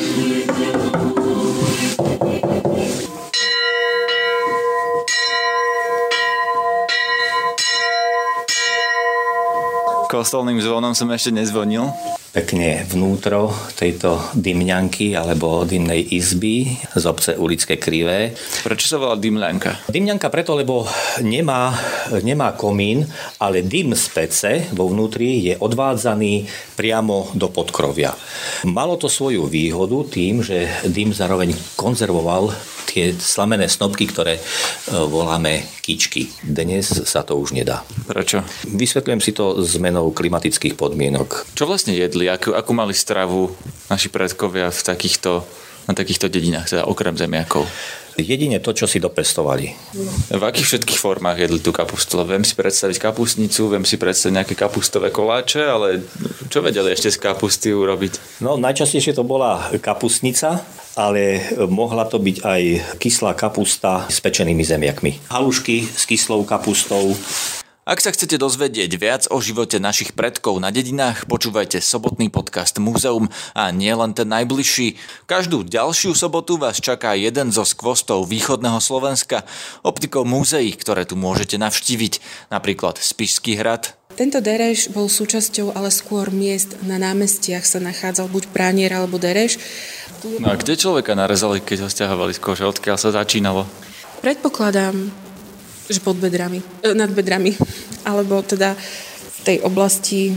Kostolným 10.06 10.62
zvonom 10.62 10.94
som 10.94 11.10
ešte 11.10 11.34
nezvonil 11.34 11.90
pekne 12.32 12.88
vnútro 12.88 13.52
tejto 13.76 14.16
dymňanky 14.32 15.12
alebo 15.12 15.68
dymnej 15.68 16.16
izby 16.16 16.80
z 16.96 17.04
obce 17.04 17.36
Ulické 17.36 17.76
krivé. 17.76 18.32
Prečo 18.64 18.88
sa 18.88 18.96
volá 18.96 19.20
dymňanka? 19.20 19.92
Dymňanka 19.92 20.32
preto, 20.32 20.56
lebo 20.56 20.88
nemá, 21.20 21.76
nemá 22.24 22.56
komín, 22.56 23.04
ale 23.36 23.60
dym 23.60 23.92
z 23.92 24.04
pece 24.08 24.52
vo 24.72 24.88
vnútri 24.88 25.44
je 25.52 25.54
odvádzaný 25.60 26.48
priamo 26.72 27.28
do 27.36 27.52
podkrovia. 27.52 28.16
Malo 28.64 28.96
to 28.96 29.12
svoju 29.12 29.44
výhodu 29.44 30.08
tým, 30.08 30.40
že 30.40 30.72
dym 30.88 31.12
zároveň 31.12 31.52
konzervoval 31.76 32.48
tie 32.92 33.16
slamené 33.16 33.72
snobky, 33.72 34.04
ktoré 34.04 34.36
e, 34.36 34.42
voláme 35.08 35.64
kičky. 35.80 36.28
Dnes 36.44 36.92
sa 37.08 37.24
to 37.24 37.40
už 37.40 37.56
nedá. 37.56 37.80
Prečo? 38.04 38.44
Vysvetľujem 38.68 39.22
si 39.24 39.32
to 39.32 39.64
zmenou 39.64 40.12
klimatických 40.12 40.76
podmienok. 40.76 41.48
Čo 41.56 41.64
vlastne 41.64 41.96
jedli? 41.96 42.28
Akú, 42.28 42.52
akú 42.52 42.76
mali 42.76 42.92
stravu 42.92 43.48
naši 43.88 44.12
predkovia 44.12 44.68
v 44.68 44.80
takýchto, 44.84 45.40
na 45.88 45.96
takýchto 45.96 46.28
dedinách, 46.28 46.68
teda 46.68 46.84
okrem 46.84 47.16
zemiakov? 47.16 47.64
Jedine 48.12 48.60
to, 48.60 48.76
čo 48.76 48.84
si 48.84 49.00
dopestovali. 49.00 49.72
V 50.28 50.42
akých 50.44 50.68
všetkých 50.68 51.00
formách 51.00 51.48
jedli 51.48 51.64
tú 51.64 51.72
kapustu? 51.72 52.20
Viem 52.28 52.44
si 52.44 52.52
predstaviť 52.52 53.00
kapustnicu, 53.00 53.72
viem 53.72 53.88
si 53.88 53.96
predstaviť 53.96 54.36
nejaké 54.36 54.52
kapustové 54.52 55.08
koláče, 55.08 55.64
ale 55.64 56.04
čo 56.52 56.60
vedeli 56.60 56.92
ešte 56.92 57.08
z 57.08 57.16
kapusty 57.16 57.72
urobiť? 57.72 58.44
No 58.44 58.60
najčastejšie 58.60 59.16
to 59.16 59.24
bola 59.24 59.72
kapustnica, 59.80 60.60
ale 60.96 61.42
mohla 61.68 62.04
to 62.04 62.20
byť 62.20 62.36
aj 62.44 62.62
kyslá 63.00 63.32
kapusta 63.34 64.06
s 64.08 64.20
pečenými 64.20 64.64
zemiakmi. 64.64 65.32
Halušky 65.32 65.88
s 65.88 66.04
kyslou 66.04 66.44
kapustou, 66.44 67.16
ak 67.82 67.98
sa 67.98 68.14
chcete 68.14 68.38
dozvedieť 68.38 68.94
viac 68.94 69.22
o 69.26 69.42
živote 69.42 69.82
našich 69.82 70.14
predkov 70.14 70.62
na 70.62 70.70
dedinách, 70.70 71.26
počúvajte 71.26 71.82
sobotný 71.82 72.30
podcast 72.30 72.78
Múzeum 72.78 73.26
a 73.58 73.74
nie 73.74 73.90
len 73.90 74.14
ten 74.14 74.30
najbližší. 74.30 75.02
Každú 75.26 75.66
ďalšiu 75.66 76.14
sobotu 76.14 76.62
vás 76.62 76.78
čaká 76.78 77.18
jeden 77.18 77.50
zo 77.50 77.66
skvostov 77.66 78.30
východného 78.30 78.78
Slovenska, 78.78 79.42
optikou 79.82 80.22
múzeí, 80.22 80.70
ktoré 80.78 81.02
tu 81.02 81.18
môžete 81.18 81.58
navštíviť, 81.58 82.22
napríklad 82.54 83.02
Spišský 83.02 83.58
hrad, 83.58 83.98
tento 84.12 84.44
dereš 84.44 84.92
bol 84.92 85.08
súčasťou 85.08 85.72
ale 85.72 85.88
skôr 85.88 86.28
miest 86.28 86.76
na 86.84 87.00
námestiach 87.00 87.64
sa 87.64 87.80
nachádzal 87.80 88.28
buď 88.28 88.44
pránier 88.52 88.92
alebo 88.92 89.16
dereš. 89.16 89.56
No 90.22 90.46
a 90.50 90.54
kde 90.54 90.78
človeka 90.78 91.18
narezali, 91.18 91.58
keď 91.58 91.86
ho 91.86 91.88
stiahovali 91.90 92.30
z 92.30 92.40
kože? 92.42 92.62
Odkiaľ 92.62 92.96
sa 92.98 93.10
začínalo? 93.10 93.66
Predpokladám, 94.22 94.94
že 95.90 95.98
pod 95.98 96.14
bedrami, 96.22 96.62
e, 96.82 96.94
nad 96.94 97.10
bedrami, 97.10 97.58
alebo 98.08 98.38
teda 98.46 98.78
v 98.78 99.40
tej 99.42 99.56
oblasti 99.66 100.30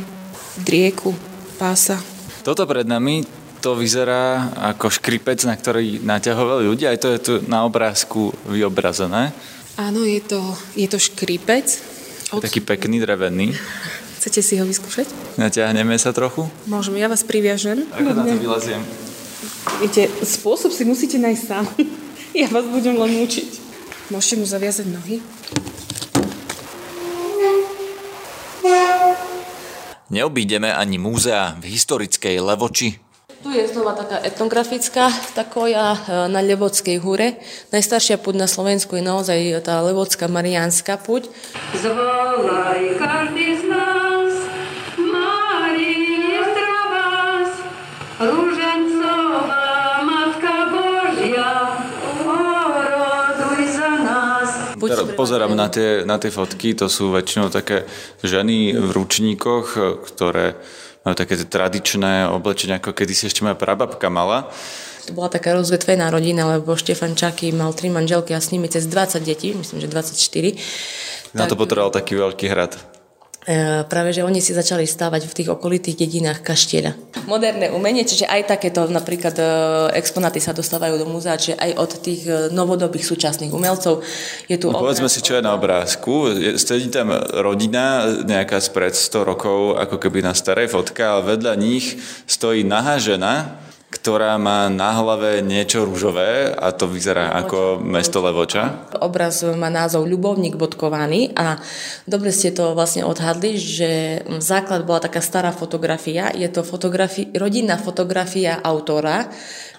drieku, 0.65 1.13
pása. 1.62 2.02
Toto 2.41 2.65
pred 2.65 2.89
nami, 2.89 3.21
to 3.62 3.78
vyzerá 3.78 4.54
ako 4.74 4.89
škripec, 4.89 5.45
na 5.45 5.54
ktorý 5.58 6.02
naťahovali 6.02 6.63
ľudia, 6.65 6.93
aj 6.93 7.00
to 7.02 7.08
je 7.13 7.19
tu 7.21 7.34
na 7.45 7.65
obrázku 7.65 8.34
vyobrazené. 8.50 9.34
Áno, 9.78 10.02
je 10.06 10.21
to, 10.21 10.41
je 10.74 10.88
to 10.89 10.98
škripec. 10.98 11.65
Od... 12.34 12.41
Taký 12.41 12.62
pekný, 12.62 13.02
drevený. 13.02 13.54
Chcete 14.21 14.41
si 14.41 14.58
ho 14.58 14.65
vyskúšať? 14.65 15.06
Naťahneme 15.38 15.93
sa 16.02 16.10
trochu? 16.10 16.50
Môžeme, 16.65 16.98
ja 16.98 17.06
vás 17.06 17.21
priviažem. 17.21 17.86
Ako 17.93 18.10
na 18.17 18.24
to 18.26 18.38
vylaziem? 18.41 18.82
Viete, 19.82 20.08
spôsob 20.24 20.72
si 20.72 20.84
musíte 20.88 21.18
nájsť 21.22 21.44
sám. 21.44 21.66
Ja 22.36 22.52
vás 22.52 22.68
budem 22.68 23.00
len 23.00 23.24
učiť. 23.24 23.64
Môžete 24.12 24.36
mu 24.36 24.44
zaviazať 24.44 24.92
nohy? 24.92 25.24
Neobídeme 30.12 30.68
ani 30.68 31.00
múzea 31.00 31.56
v 31.56 31.72
historickej 31.72 32.44
Levoči. 32.44 33.00
Tu 33.46 33.54
je 33.54 33.66
znova 33.70 33.94
taká 33.94 34.20
etnografická 34.26 35.08
takoja 35.38 35.94
e, 35.94 36.00
na 36.34 36.42
Levodskej 36.42 36.98
húre. 36.98 37.38
Najstaršia 37.70 38.18
púť 38.18 38.42
na 38.42 38.50
Slovensku 38.50 38.98
je 38.98 39.06
naozaj 39.06 39.62
tá 39.62 39.80
Levodská 39.86 40.26
Mariánska 40.26 40.98
púť. 40.98 41.30
Zvolaj 41.78 42.98
každý 42.98 43.55
Buď 54.86 55.17
pozerám 55.17 55.58
na 55.58 55.67
tie, 55.67 56.06
na 56.06 56.21
tie 56.21 56.30
fotky, 56.30 56.78
to 56.78 56.86
sú 56.86 57.10
väčšinou 57.10 57.50
také 57.50 57.89
ženy 58.21 58.78
v 58.78 58.89
ručníkoch, 58.93 59.67
ktoré 60.06 60.54
majú 61.06 61.15
také 61.17 61.38
tradičné 61.38 62.30
oblečenie, 62.30 62.78
ako 62.78 62.93
kedy 62.93 63.13
si 63.13 63.30
ešte 63.30 63.45
moja 63.45 63.58
prababka 63.58 64.10
mala. 64.10 64.50
To 65.06 65.13
bola 65.13 65.30
taká 65.30 65.54
rozvetvená 65.54 66.10
rodina, 66.10 66.50
lebo 66.58 66.74
Štefan 66.74 67.13
Čaky 67.13 67.54
mal 67.54 67.78
tri 67.78 67.93
manželky 67.93 68.34
a 68.34 68.41
s 68.41 68.50
nimi 68.50 68.65
cez 68.65 68.89
20 68.89 69.21
detí, 69.21 69.54
myslím, 69.54 69.78
že 69.78 69.88
24. 69.88 70.58
Na 71.38 71.45
tak... 71.45 71.54
to 71.54 71.56
potreboval 71.62 71.93
taký 71.93 72.17
veľký 72.17 72.50
hrad. 72.50 72.95
E, 73.46 73.86
práve, 73.86 74.10
že 74.10 74.26
oni 74.26 74.42
si 74.42 74.58
začali 74.58 74.90
stávať 74.90 75.30
v 75.30 75.36
tých 75.38 75.50
okolitých 75.54 76.02
dedinách 76.02 76.42
kaštieľa. 76.42 76.98
Moderné 77.30 77.70
umenie, 77.70 78.02
čiže 78.02 78.26
aj 78.26 78.58
takéto 78.58 78.90
napríklad 78.90 79.38
e, 79.38 79.46
exponáty 80.02 80.42
sa 80.42 80.50
dostávajú 80.50 80.98
do 80.98 81.06
múzea, 81.06 81.38
čiže 81.38 81.62
aj 81.62 81.72
od 81.78 81.92
tých 82.02 82.22
e, 82.26 82.50
novodobých 82.50 83.06
súčasných 83.06 83.54
umelcov 83.54 84.02
je 84.50 84.58
tu... 84.58 84.74
No, 84.74 84.82
povedzme 84.82 85.06
si, 85.06 85.22
čo 85.22 85.38
je 85.38 85.46
na 85.46 85.54
obrázku. 85.54 86.34
Sedí 86.58 86.90
tam 86.90 87.14
rodina 87.38 88.18
nejaká 88.26 88.58
spred 88.58 88.98
100 88.98 89.30
rokov, 89.30 89.78
ako 89.78 90.02
keby 90.02 90.26
na 90.26 90.34
starej 90.34 90.74
fotke, 90.74 91.06
ale 91.06 91.38
vedľa 91.38 91.54
nich 91.54 92.02
stojí 92.26 92.66
nahá 92.66 92.98
žena, 92.98 93.62
ktorá 93.96 94.36
má 94.36 94.68
na 94.68 94.92
hlave 94.92 95.40
niečo 95.40 95.88
rúžové 95.88 96.52
a 96.52 96.76
to 96.76 96.92
vyzerá 96.92 97.32
ako 97.40 97.80
mesto 97.80 98.20
Levoča. 98.20 98.92
Obraz 99.00 99.40
má 99.56 99.72
názov 99.72 100.04
Ľubovník 100.04 100.60
bodkovaný 100.60 101.32
a 101.32 101.56
dobre 102.04 102.36
ste 102.36 102.52
to 102.52 102.76
vlastne 102.76 103.08
odhadli, 103.08 103.56
že 103.56 104.20
základ 104.44 104.84
bola 104.84 105.00
taká 105.00 105.24
stará 105.24 105.56
fotografia. 105.56 106.28
Je 106.36 106.52
to 106.52 106.68
fotografi- 106.68 107.32
rodinná 107.32 107.80
fotografia 107.80 108.60
autora, 108.60 109.32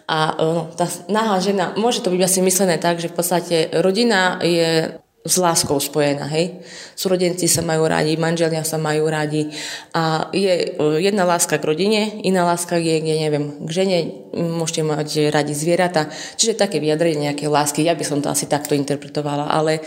a 0.07 0.39
no, 0.39 0.71
tá 0.79 0.87
nahá 1.11 1.43
žena, 1.43 1.75
môže 1.75 1.99
to 1.99 2.15
byť 2.15 2.23
asi 2.23 2.39
myslené 2.39 2.79
tak, 2.79 3.03
že 3.03 3.11
v 3.11 3.17
podstate 3.19 3.57
rodina 3.83 4.39
je 4.39 4.95
s 5.27 5.37
láskou 5.37 5.77
spojená, 5.83 6.31
hej. 6.31 6.63
Súrodenci 6.95 7.51
sa 7.51 7.61
majú 7.61 7.85
radi, 7.85 8.15
manželia 8.17 8.63
sa 8.63 8.79
majú 8.79 9.11
radi 9.11 9.51
a 9.93 10.31
je 10.31 10.73
e, 10.73 11.03
jedna 11.03 11.27
láska 11.27 11.59
k 11.59 11.67
rodine, 11.67 12.23
iná 12.23 12.47
láska 12.47 12.79
je, 12.79 13.03
ja 13.03 13.17
neviem, 13.29 13.67
k 13.67 13.71
žene, 13.71 13.99
môžete 14.33 14.83
mať 14.87 15.09
radi 15.35 15.53
zvieratá, 15.53 16.09
čiže 16.39 16.57
také 16.57 16.79
vyjadrenie 16.79 17.29
nejaké 17.29 17.51
lásky, 17.51 17.83
ja 17.83 17.99
by 17.99 18.05
som 18.07 18.23
to 18.23 18.31
asi 18.31 18.47
takto 18.47 18.79
interpretovala, 18.79 19.51
ale 19.51 19.83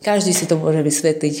každý 0.00 0.30
si 0.30 0.46
to 0.46 0.60
môže 0.60 0.80
vysvetliť 0.86 1.36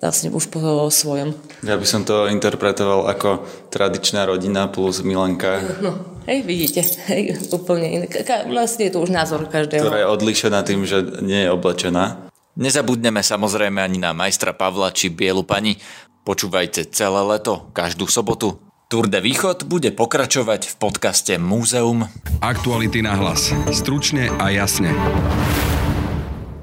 vlastne 0.00 0.28
už 0.32 0.52
po 0.52 0.60
svojom. 0.92 1.32
Ja 1.64 1.76
by 1.80 1.86
som 1.88 2.04
to 2.04 2.28
interpretoval 2.28 3.08
ako 3.08 3.44
tradičná 3.72 4.28
rodina 4.28 4.68
plus 4.68 5.00
Milanka. 5.00 5.60
No, 5.80 6.20
hej, 6.28 6.44
vidíte, 6.44 6.84
hej, 7.10 7.36
úplne 7.50 7.88
iné. 7.88 8.06
Vlastne 8.46 8.88
je 8.88 8.92
to 8.92 9.02
už 9.02 9.10
názor 9.10 9.48
každého. 9.48 9.88
Ktorá 9.88 10.04
je 10.04 10.12
odlišená 10.12 10.60
tým, 10.62 10.84
že 10.84 11.00
nie 11.24 11.48
je 11.48 11.50
oblečená. 11.52 12.25
Nezabudneme 12.56 13.20
samozrejme 13.20 13.84
ani 13.84 14.00
na 14.00 14.16
majstra 14.16 14.56
Pavla 14.56 14.88
či 14.88 15.12
Bielu 15.12 15.44
pani. 15.44 15.76
Počúvajte 16.24 16.88
celé 16.88 17.20
leto, 17.20 17.68
každú 17.76 18.08
sobotu. 18.08 18.56
Tour 18.88 19.12
de 19.12 19.20
Východ 19.20 19.68
bude 19.68 19.92
pokračovať 19.92 20.72
v 20.72 20.74
podcaste 20.80 21.36
Múzeum. 21.36 22.08
Aktuality 22.40 23.04
na 23.04 23.12
hlas. 23.12 23.52
Stručne 23.68 24.32
a 24.40 24.48
jasne. 24.48 24.96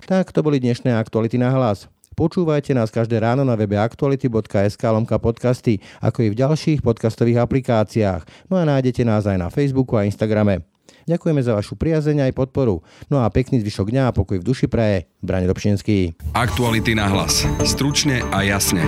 Tak 0.10 0.34
to 0.34 0.42
boli 0.42 0.58
dnešné 0.58 0.90
aktuality 0.98 1.38
na 1.38 1.54
hlas. 1.54 1.86
Počúvajte 2.18 2.74
nás 2.74 2.90
každé 2.90 3.22
ráno 3.22 3.46
na 3.46 3.54
webe 3.54 3.78
aktuality.sk 3.78 4.82
lomka 4.82 5.22
podcasty, 5.22 5.78
ako 6.02 6.26
i 6.26 6.34
v 6.34 6.40
ďalších 6.42 6.82
podcastových 6.82 7.46
aplikáciách. 7.46 8.50
No 8.50 8.58
a 8.58 8.66
nájdete 8.66 9.06
nás 9.06 9.30
aj 9.30 9.38
na 9.38 9.54
Facebooku 9.54 9.94
a 9.94 10.10
Instagrame. 10.10 10.66
Ďakujeme 11.08 11.42
za 11.44 11.56
vašu 11.56 11.76
priazeň 11.76 12.30
aj 12.30 12.38
podporu. 12.38 12.84
No 13.12 13.24
a 13.24 13.28
pekný 13.32 13.60
zvyšok 13.64 13.92
dňa 13.92 14.04
a 14.10 14.16
pokoj 14.16 14.40
v 14.40 14.48
duši 14.48 14.68
praje. 14.68 15.08
Brane 15.24 15.48
Dobšinský. 15.48 16.20
Aktuality 16.36 16.96
na 16.96 17.08
hlas. 17.08 17.48
Stručne 17.64 18.24
a 18.32 18.44
jasne. 18.44 18.84